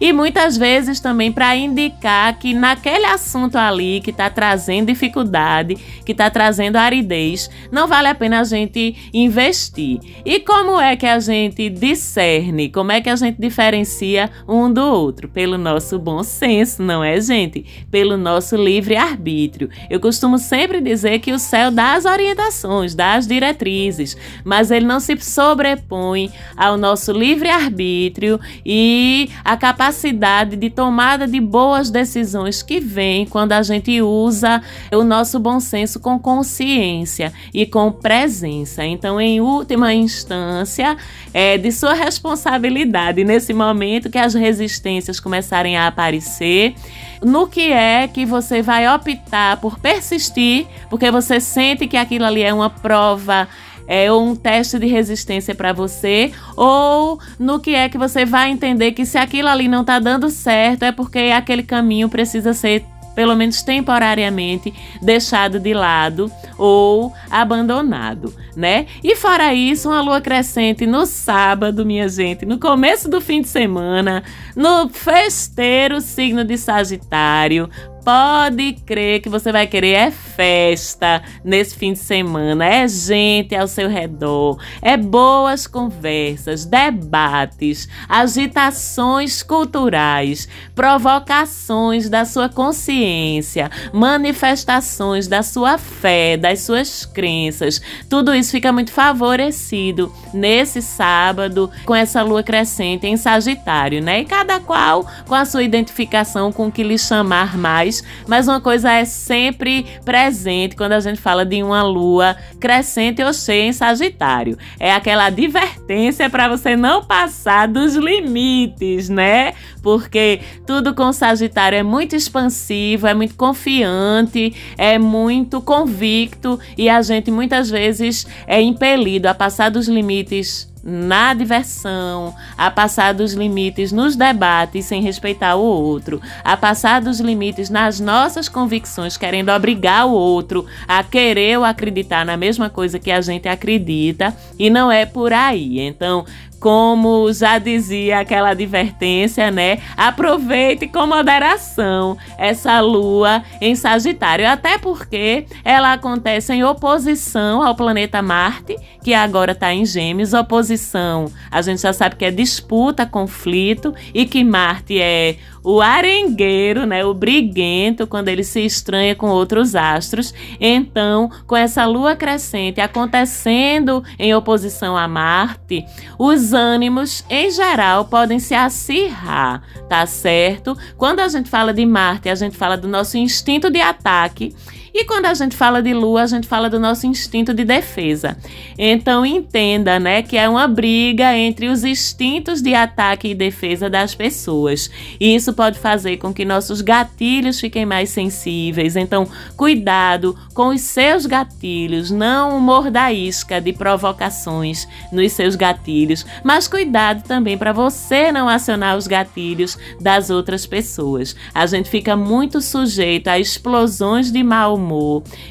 e 0.00 0.12
muitas 0.12 0.56
vezes 0.56 1.00
também 1.00 1.32
para 1.32 1.56
indicar 1.56 2.38
que 2.38 2.54
naquele 2.54 3.06
assunto 3.06 3.56
ali 3.56 4.00
que 4.00 4.10
está 4.10 4.30
trazendo 4.30 4.86
dificuldade, 4.86 5.76
que 6.04 6.12
está 6.12 6.30
trazendo 6.30 6.76
aridez, 6.76 7.50
não 7.70 7.86
vale 7.86 8.08
a 8.08 8.14
pena 8.14 8.40
a 8.40 8.44
gente 8.44 9.10
investir. 9.12 10.00
E 10.24 10.40
como 10.40 10.80
é 10.80 10.96
que 10.96 11.06
a 11.06 11.18
gente 11.18 11.68
discerne? 11.70 12.68
Como 12.68 12.92
é 12.92 13.00
que 13.00 13.10
a 13.10 13.16
gente 13.16 13.40
diferencia 13.40 14.30
um 14.48 14.72
do 14.72 14.82
outro? 14.82 15.28
Pelo 15.28 15.58
nosso 15.58 15.98
bom 15.98 16.22
senso, 16.22 16.82
não 16.82 17.02
é, 17.02 17.20
gente? 17.20 17.64
Pelo 17.90 18.16
nosso 18.16 18.56
livre 18.56 18.96
arbítrio. 18.96 19.70
Eu 19.88 20.00
costumo 20.00 20.38
sempre 20.38 20.80
dizer 20.80 21.18
que 21.18 21.32
o 21.32 21.38
céu 21.38 21.70
dá 21.70 21.94
as 21.94 22.04
orientações, 22.04 22.94
dá 22.94 23.14
as 23.14 23.26
diretrizes, 23.26 24.16
mas 24.44 24.70
ele 24.70 24.86
não 24.86 25.00
se 25.00 25.16
sobrepõe 25.20 26.30
ao 26.56 26.76
nosso 26.76 27.12
livre 27.12 27.48
arbítrio 27.48 28.38
e 28.64 29.30
a 29.44 29.56
capacidade 29.56 30.56
de 30.56 30.70
tomada 30.70 31.26
de 31.26 31.40
boas 31.40 31.90
decisões 31.90 32.62
que 32.62 32.80
vem 32.80 33.26
quando 33.26 33.52
a 33.52 33.62
gente 33.62 34.00
usa 34.02 34.62
o 34.92 35.02
nosso 35.02 35.38
bom 35.38 35.60
senso 35.60 35.98
com 35.98 36.18
consciência 36.18 37.32
e 37.52 37.64
com 37.64 37.90
presença. 37.90 38.84
Então, 38.84 39.20
em 39.20 39.40
última 39.40 39.94
instância, 39.94 40.96
é 41.32 41.56
de 41.56 41.72
sua 41.72 41.94
responsabilidade 41.94 43.24
nesse 43.24 43.52
momento 43.52 44.10
que 44.10 44.18
as 44.18 44.34
resistências 44.34 45.18
começarem 45.18 45.76
a 45.76 45.86
aparecer, 45.86 46.74
no 47.22 47.46
que 47.46 47.72
é 47.72 48.06
que 48.06 48.26
você 48.26 48.60
vai 48.60 48.86
optar 48.92 49.56
por 49.56 49.78
persistir, 49.78 50.66
porque 50.90 51.10
você 51.10 51.40
sente 51.40 51.86
que 51.86 51.96
aquilo 51.96 52.24
ali 52.24 52.42
é 52.42 52.52
uma 52.52 52.68
prova 52.68 53.48
é 53.86 54.10
um 54.12 54.34
teste 54.34 54.78
de 54.78 54.86
resistência 54.86 55.54
para 55.54 55.72
você, 55.72 56.32
ou 56.56 57.18
no 57.38 57.60
que 57.60 57.74
é 57.74 57.88
que 57.88 57.98
você 57.98 58.24
vai 58.24 58.50
entender 58.50 58.92
que 58.92 59.04
se 59.04 59.18
aquilo 59.18 59.48
ali 59.48 59.68
não 59.68 59.82
está 59.82 59.98
dando 59.98 60.30
certo, 60.30 60.84
é 60.84 60.92
porque 60.92 61.32
aquele 61.34 61.62
caminho 61.62 62.08
precisa 62.08 62.52
ser 62.52 62.84
pelo 63.14 63.34
menos 63.36 63.62
temporariamente, 63.62 64.74
deixado 65.00 65.60
de 65.60 65.72
lado 65.72 66.30
ou 66.58 67.12
abandonado, 67.30 68.34
né? 68.56 68.86
E 69.02 69.14
fora 69.16 69.54
isso, 69.54 69.88
uma 69.88 70.00
lua 70.00 70.20
crescente 70.20 70.86
no 70.86 71.06
sábado, 71.06 71.86
minha 71.86 72.08
gente, 72.08 72.44
no 72.44 72.58
começo 72.58 73.08
do 73.08 73.20
fim 73.20 73.40
de 73.40 73.48
semana, 73.48 74.22
no 74.56 74.88
festeiro 74.88 76.00
signo 76.00 76.44
de 76.44 76.58
Sagitário, 76.58 77.70
Pode 78.04 78.74
crer 78.84 79.22
que 79.22 79.30
você 79.30 79.50
vai 79.50 79.66
querer 79.66 79.92
é 79.92 80.10
festa 80.10 81.22
nesse 81.42 81.74
fim 81.74 81.94
de 81.94 82.00
semana, 82.00 82.66
é 82.66 82.86
gente 82.86 83.54
ao 83.54 83.66
seu 83.66 83.88
redor, 83.88 84.58
é 84.82 84.94
boas 84.94 85.66
conversas, 85.66 86.66
debates, 86.66 87.88
agitações 88.06 89.42
culturais, 89.42 90.46
provocações 90.74 92.10
da 92.10 92.26
sua 92.26 92.48
consciência, 92.48 93.70
manifestações 93.90 95.26
da 95.26 95.42
sua 95.42 95.78
fé, 95.78 96.36
das 96.36 96.60
suas 96.60 97.06
crenças. 97.06 97.80
Tudo 98.10 98.34
isso 98.34 98.50
fica 98.50 98.70
muito 98.70 98.92
favorecido 98.92 100.12
nesse 100.34 100.82
sábado 100.82 101.70
com 101.86 101.94
essa 101.94 102.22
lua 102.22 102.42
crescente 102.42 103.06
em 103.06 103.16
Sagitário, 103.16 104.02
né? 104.02 104.20
E 104.20 104.24
cada 104.26 104.60
qual 104.60 105.06
com 105.26 105.34
a 105.34 105.46
sua 105.46 105.62
identificação 105.62 106.52
com 106.52 106.66
o 106.66 106.72
que 106.72 106.82
lhe 106.82 106.98
chamar 106.98 107.56
mais 107.56 107.93
mas 108.26 108.48
uma 108.48 108.60
coisa 108.60 108.90
é 108.92 109.04
sempre 109.04 109.86
presente 110.04 110.76
quando 110.76 110.92
a 110.92 111.00
gente 111.00 111.20
fala 111.20 111.44
de 111.44 111.62
uma 111.62 111.82
lua 111.82 112.36
crescente 112.58 113.22
ou 113.22 113.32
cheia 113.32 113.64
em 113.64 113.72
Sagitário. 113.72 114.56
É 114.78 114.92
aquela 114.92 115.26
advertência 115.26 116.30
para 116.30 116.48
você 116.48 116.76
não 116.76 117.04
passar 117.04 117.68
dos 117.68 117.94
limites, 117.94 119.08
né? 119.08 119.54
Porque 119.82 120.40
tudo 120.66 120.94
com 120.94 121.12
Sagitário 121.12 121.76
é 121.76 121.82
muito 121.82 122.16
expansivo, 122.16 123.06
é 123.06 123.14
muito 123.14 123.34
confiante, 123.34 124.54
é 124.78 124.98
muito 124.98 125.60
convicto 125.60 126.58
e 126.76 126.88
a 126.88 127.02
gente 127.02 127.30
muitas 127.30 127.70
vezes 127.70 128.26
é 128.46 128.60
impelido 128.60 129.26
a 129.26 129.34
passar 129.34 129.70
dos 129.70 129.88
limites 129.88 130.73
na 130.84 131.32
diversão, 131.32 132.34
a 132.58 132.70
passar 132.70 133.14
dos 133.14 133.32
limites 133.32 133.90
nos 133.90 134.14
debates 134.16 134.84
sem 134.84 135.00
respeitar 135.00 135.56
o 135.56 135.62
outro, 135.62 136.20
a 136.44 136.56
passar 136.56 137.00
dos 137.00 137.20
limites 137.20 137.70
nas 137.70 137.98
nossas 137.98 138.48
convicções, 138.48 139.16
querendo 139.16 139.50
obrigar 139.50 140.06
o 140.06 140.12
outro 140.12 140.66
a 140.86 141.02
querer 141.02 141.58
ou 141.58 141.64
acreditar 141.64 142.26
na 142.26 142.36
mesma 142.36 142.68
coisa 142.68 142.98
que 142.98 143.10
a 143.10 143.20
gente 143.20 143.48
acredita, 143.48 144.36
e 144.58 144.68
não 144.68 144.92
é 144.92 145.06
por 145.06 145.32
aí. 145.32 145.80
Então, 145.80 146.26
como 146.64 147.30
já 147.30 147.58
dizia 147.58 148.20
aquela 148.20 148.52
advertência, 148.52 149.50
né? 149.50 149.80
Aproveite 149.98 150.88
com 150.88 151.06
moderação 151.06 152.16
essa 152.38 152.80
lua 152.80 153.42
em 153.60 153.74
Sagitário, 153.74 154.48
até 154.48 154.78
porque 154.78 155.44
ela 155.62 155.92
acontece 155.92 156.54
em 156.54 156.64
oposição 156.64 157.62
ao 157.62 157.74
planeta 157.74 158.22
Marte, 158.22 158.78
que 159.02 159.12
agora 159.12 159.52
está 159.52 159.74
em 159.74 159.84
Gêmeos. 159.84 160.32
Oposição, 160.32 161.30
a 161.50 161.60
gente 161.60 161.82
já 161.82 161.92
sabe 161.92 162.16
que 162.16 162.24
é 162.24 162.30
disputa, 162.30 163.04
conflito, 163.04 163.94
e 164.14 164.24
que 164.24 164.42
Marte 164.42 164.98
é 164.98 165.36
o 165.64 165.80
arengueiro, 165.80 166.84
né, 166.84 167.04
o 167.04 167.14
briguento, 167.14 168.06
quando 168.06 168.28
ele 168.28 168.44
se 168.44 168.60
estranha 168.60 169.14
com 169.14 169.28
outros 169.28 169.74
astros. 169.74 170.34
Então, 170.60 171.30
com 171.46 171.56
essa 171.56 171.86
lua 171.86 172.14
crescente 172.14 172.80
acontecendo 172.80 174.04
em 174.18 174.34
oposição 174.34 174.96
a 174.96 175.08
Marte, 175.08 175.84
os 176.18 176.52
ânimos 176.52 177.24
em 177.30 177.50
geral 177.50 178.04
podem 178.04 178.38
se 178.38 178.54
acirrar, 178.54 179.62
tá 179.88 180.04
certo? 180.04 180.76
Quando 180.98 181.20
a 181.20 181.28
gente 181.28 181.48
fala 181.48 181.72
de 181.72 181.86
Marte, 181.86 182.28
a 182.28 182.34
gente 182.34 182.56
fala 182.56 182.76
do 182.76 182.86
nosso 182.86 183.16
instinto 183.16 183.70
de 183.70 183.80
ataque 183.80 184.54
e 184.94 185.04
quando 185.04 185.26
a 185.26 185.34
gente 185.34 185.56
fala 185.56 185.82
de 185.82 185.92
lua, 185.92 186.22
a 186.22 186.26
gente 186.26 186.46
fala 186.46 186.70
do 186.70 186.78
nosso 186.78 187.04
instinto 187.04 187.52
de 187.52 187.64
defesa. 187.64 188.36
Então 188.78 189.26
entenda, 189.26 189.98
né, 189.98 190.22
que 190.22 190.36
é 190.36 190.48
uma 190.48 190.68
briga 190.68 191.36
entre 191.36 191.66
os 191.66 191.82
instintos 191.82 192.62
de 192.62 192.74
ataque 192.74 193.28
e 193.28 193.34
defesa 193.34 193.90
das 193.90 194.14
pessoas. 194.14 194.88
E 195.18 195.34
isso 195.34 195.52
pode 195.52 195.80
fazer 195.80 196.18
com 196.18 196.32
que 196.32 196.44
nossos 196.44 196.80
gatilhos 196.80 197.58
fiquem 197.58 197.84
mais 197.84 198.10
sensíveis. 198.10 198.94
Então, 198.94 199.26
cuidado 199.56 200.38
com 200.54 200.68
os 200.68 200.82
seus 200.82 201.26
gatilhos, 201.26 202.12
não 202.12 202.60
morda 202.60 203.12
isca 203.12 203.60
de 203.60 203.72
provocações 203.72 204.86
nos 205.10 205.32
seus 205.32 205.56
gatilhos, 205.56 206.24
mas 206.44 206.68
cuidado 206.68 207.24
também 207.24 207.58
para 207.58 207.72
você 207.72 208.30
não 208.30 208.48
acionar 208.48 208.96
os 208.96 209.08
gatilhos 209.08 209.76
das 210.00 210.30
outras 210.30 210.66
pessoas. 210.66 211.34
A 211.52 211.66
gente 211.66 211.90
fica 211.90 212.14
muito 212.14 212.60
sujeito 212.60 213.26
a 213.26 213.40
explosões 213.40 214.30
de 214.30 214.42
mau 214.44 214.76
humor, 214.76 214.83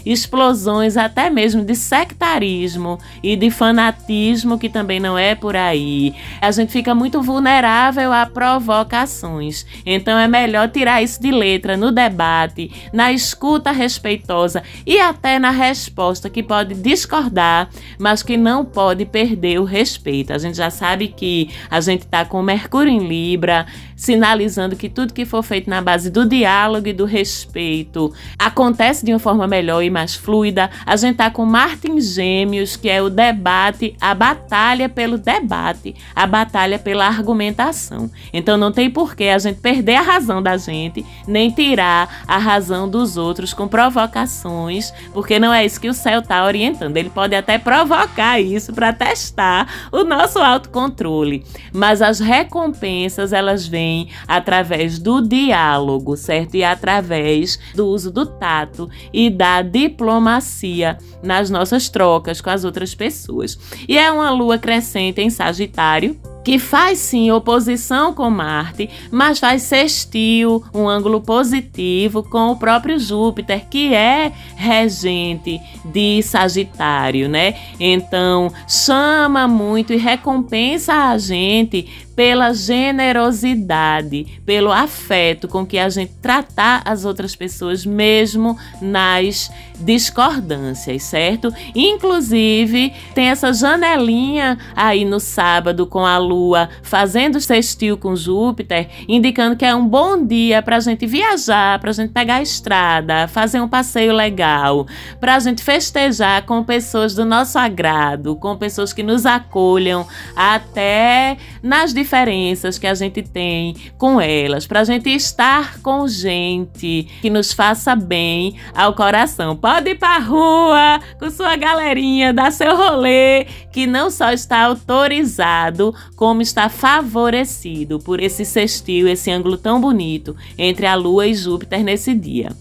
explosões 0.06 0.98
até 0.98 1.30
mesmo 1.30 1.64
de 1.64 1.76
sectarismo 1.76 3.00
e 3.22 3.36
de 3.36 3.50
fanatismo, 3.50 4.58
que 4.58 4.70
também 4.70 5.00
não 5.00 5.18
é 5.18 5.36
por 5.36 5.56
aí. 5.56 6.14
A 6.42 6.52
gente 6.52 6.72
fica 6.72 6.94
muito 6.94 7.22
vulnerável 7.22 8.12
a 8.12 8.26
provocações. 8.26 9.66
Então 9.86 10.18
é 10.18 10.28
melhor 10.28 10.70
tirar 10.70 11.02
isso 11.02 11.22
de 11.22 11.32
letra 11.32 11.78
no 11.78 11.92
debate, 11.92 12.72
na 12.92 13.12
escuta 13.12 13.72
respeitosa 13.72 14.64
e 14.86 15.00
até 15.00 15.40
na 15.40 15.50
resposta 15.50 16.30
que 16.30 16.44
pode 16.44 16.76
discordar, 16.76 17.70
mas 17.98 18.24
que 18.24 18.38
não 18.38 18.66
pode 18.66 19.06
perder 19.06 19.60
o 19.60 19.64
respeito. 19.64 20.34
A 20.34 20.38
gente 20.38 20.58
já 20.58 20.70
sabe 20.70 21.08
que 21.08 21.50
a 21.70 21.80
gente 21.80 22.02
está 22.02 22.26
com 22.26 22.42
Mercúrio 22.42 22.92
em 22.92 23.08
Libra, 23.08 23.66
sinalizando 23.96 24.76
que 24.76 24.90
tudo 24.90 25.14
que 25.14 25.26
for 25.26 25.44
feito 25.44 25.70
na 25.70 25.82
base 25.82 26.10
do 26.10 26.26
diálogo 26.26 26.88
e 26.88 26.94
do 26.94 27.06
respeito 27.06 28.14
acontece 28.38 29.06
de 29.06 29.12
uma 29.12 29.20
forma 29.24 29.48
melhor 29.48 29.82
e 29.82 29.90
mais 29.90 30.14
fluida. 30.14 30.70
A 30.86 30.98
gente 30.98 31.16
tá 31.16 31.32
com 31.32 31.46
Marte 31.46 31.90
em 31.90 32.02
Gêmeos, 32.02 32.76
que 32.76 32.90
é 32.90 33.02
o 33.02 33.10
debate, 33.10 33.96
a 34.02 34.14
batalha 34.14 34.90
pelo 34.90 35.18
debate, 35.18 35.96
a 36.14 36.28
batalha 36.28 36.78
pela 36.78 37.08
argumentação. 37.08 38.12
Então 38.34 38.58
não 38.58 38.72
tem 38.72 38.90
por 38.90 39.16
que 39.16 39.30
a 39.30 39.38
gente 39.38 39.62
perder 39.62 39.96
a 39.96 40.02
razão 40.02 40.44
da 40.44 40.58
gente, 40.58 41.06
nem 41.26 41.50
tirar 41.50 42.26
a 42.28 42.38
razão 42.38 42.90
dos 42.90 43.16
outros 43.16 43.54
com 43.54 43.66
provocações, 43.66 44.92
porque 45.14 45.40
não 45.40 45.54
é 45.54 45.66
isso 45.66 45.80
que 45.80 45.88
o 45.88 45.94
céu 45.94 46.22
tá 46.22 46.44
orientando. 46.44 46.98
Ele 46.98 47.10
pode 47.10 47.34
até 47.34 47.58
provocar 47.58 48.42
isso 48.42 48.74
para 48.74 48.92
testar 48.92 49.88
o 49.90 50.04
nosso 50.04 50.40
autocontrole, 50.40 51.46
mas 51.72 52.02
as 52.02 52.20
recompensas 52.20 53.32
elas 53.32 53.66
vêm 53.66 54.10
através 54.28 55.00
do 55.00 55.22
diálogo, 55.22 56.18
certo? 56.18 56.56
E 56.56 56.64
através 56.64 57.58
do 57.74 57.88
uso 57.88 58.12
do 58.12 58.26
tato 58.26 58.90
e 59.14 59.30
da 59.30 59.62
diplomacia 59.62 60.98
nas 61.22 61.50
nossas 61.50 61.88
trocas 61.90 62.42
com 62.42 62.50
as 62.50 62.64
outras 62.64 62.96
pessoas. 62.96 63.58
E 63.88 63.98
é 63.98 64.12
uma 64.12 64.32
lua 64.32 64.58
crescente 64.58 65.22
em 65.22 65.30
Sagitário 65.30 66.20
que 66.44 66.60
faz 66.60 67.00
sim 67.00 67.32
oposição 67.32 68.14
com 68.14 68.30
Marte, 68.30 68.90
mas 69.10 69.40
faz 69.40 69.62
sextil, 69.62 70.62
um 70.74 70.90
ângulo 70.90 71.22
positivo 71.22 72.22
com 72.22 72.52
o 72.52 72.58
próprio 72.58 73.00
Júpiter, 73.00 73.66
que 73.70 73.94
é 73.94 74.32
regente 74.56 75.60
de 75.86 76.22
Sagitário, 76.22 77.30
né? 77.30 77.56
Então, 77.80 78.52
chama 78.68 79.48
muito 79.48 79.94
e 79.94 79.98
recompensa 79.98 80.94
a 80.94 81.18
gente 81.18 82.03
pela 82.16 82.54
generosidade, 82.54 84.42
pelo 84.46 84.72
afeto 84.72 85.48
com 85.48 85.66
que 85.66 85.78
a 85.78 85.90
gente 85.90 86.14
tratar 86.22 86.82
as 86.86 87.06
outras 87.06 87.36
pessoas, 87.36 87.86
mesmo 87.86 88.58
nas 88.82 89.52
discordâncias, 89.80 91.04
certo? 91.04 91.54
Inclusive, 91.76 92.94
tem 93.14 93.30
essa 93.30 93.52
janelinha 93.54 94.58
aí 94.76 95.04
no 95.06 95.20
sábado 95.20 95.86
com 95.86 96.06
a 96.06 96.18
lua 96.18 96.70
fazendo 96.82 97.40
sextil 97.40 97.98
com 97.98 98.16
Júpiter, 98.16 98.90
indicando 99.08 99.56
que 99.56 99.66
é 99.66 99.76
um 99.76 99.88
bom 99.88 100.26
dia 100.26 100.62
para 100.62 100.78
a 100.78 100.80
gente 100.80 101.06
viajar, 101.06 101.80
para 101.80 101.90
a 101.90 101.94
gente 101.94 102.12
pegar 102.12 102.36
a 102.36 102.42
estrada, 102.42 103.28
fazer 103.28 103.60
um 103.60 103.68
passeio 103.68 104.14
legal, 104.14 104.88
para 105.20 105.36
a 105.36 105.40
gente 105.40 105.64
festejar 105.64 106.46
com 106.46 106.64
pessoas 106.64 107.14
do 107.16 107.26
nosso 107.26 107.58
agrado, 107.58 108.36
com 108.36 108.56
pessoas 108.56 108.94
que 108.94 109.04
nos 109.04 109.26
acolham 109.26 110.06
até 110.36 111.38
nas 111.62 111.94
diferenças 112.04 112.78
que 112.78 112.86
a 112.86 112.94
gente 112.94 113.22
tem 113.22 113.76
com 113.98 114.20
elas, 114.20 114.68
para 114.68 114.82
a 114.82 114.84
gente 114.84 115.10
estar 115.10 115.80
com 115.80 116.06
gente 116.06 117.08
que 117.22 117.30
nos 117.30 117.54
faça 117.54 117.96
bem 117.96 118.56
ao 118.76 118.94
coração. 118.94 119.56
Pode 119.56 119.92
ir 119.92 119.98
para 119.98 120.20
rua 120.20 121.00
com 121.18 121.32
sua 121.32 121.56
galerinha, 121.56 122.34
dar 122.34 122.52
seu 122.52 122.76
rolê, 122.76 123.46
que 123.72 123.88
não 123.88 124.12
só 124.12 124.32
está 124.32 124.66
autorizado, 124.66 125.96
como 126.18 126.42
está 126.42 126.68
favorecido 126.68 128.00
por 128.00 128.20
esse 128.20 128.44
sextil, 128.44 129.08
esse 129.08 129.32
ângulo 129.32 129.58
tão 129.58 129.80
bonito 129.80 130.36
entre 130.58 130.86
a 130.86 130.96
Lua 130.96 131.26
e 131.26 131.34
Júpiter 131.34 131.84
nesse 131.84 132.14
dia. 132.14 132.52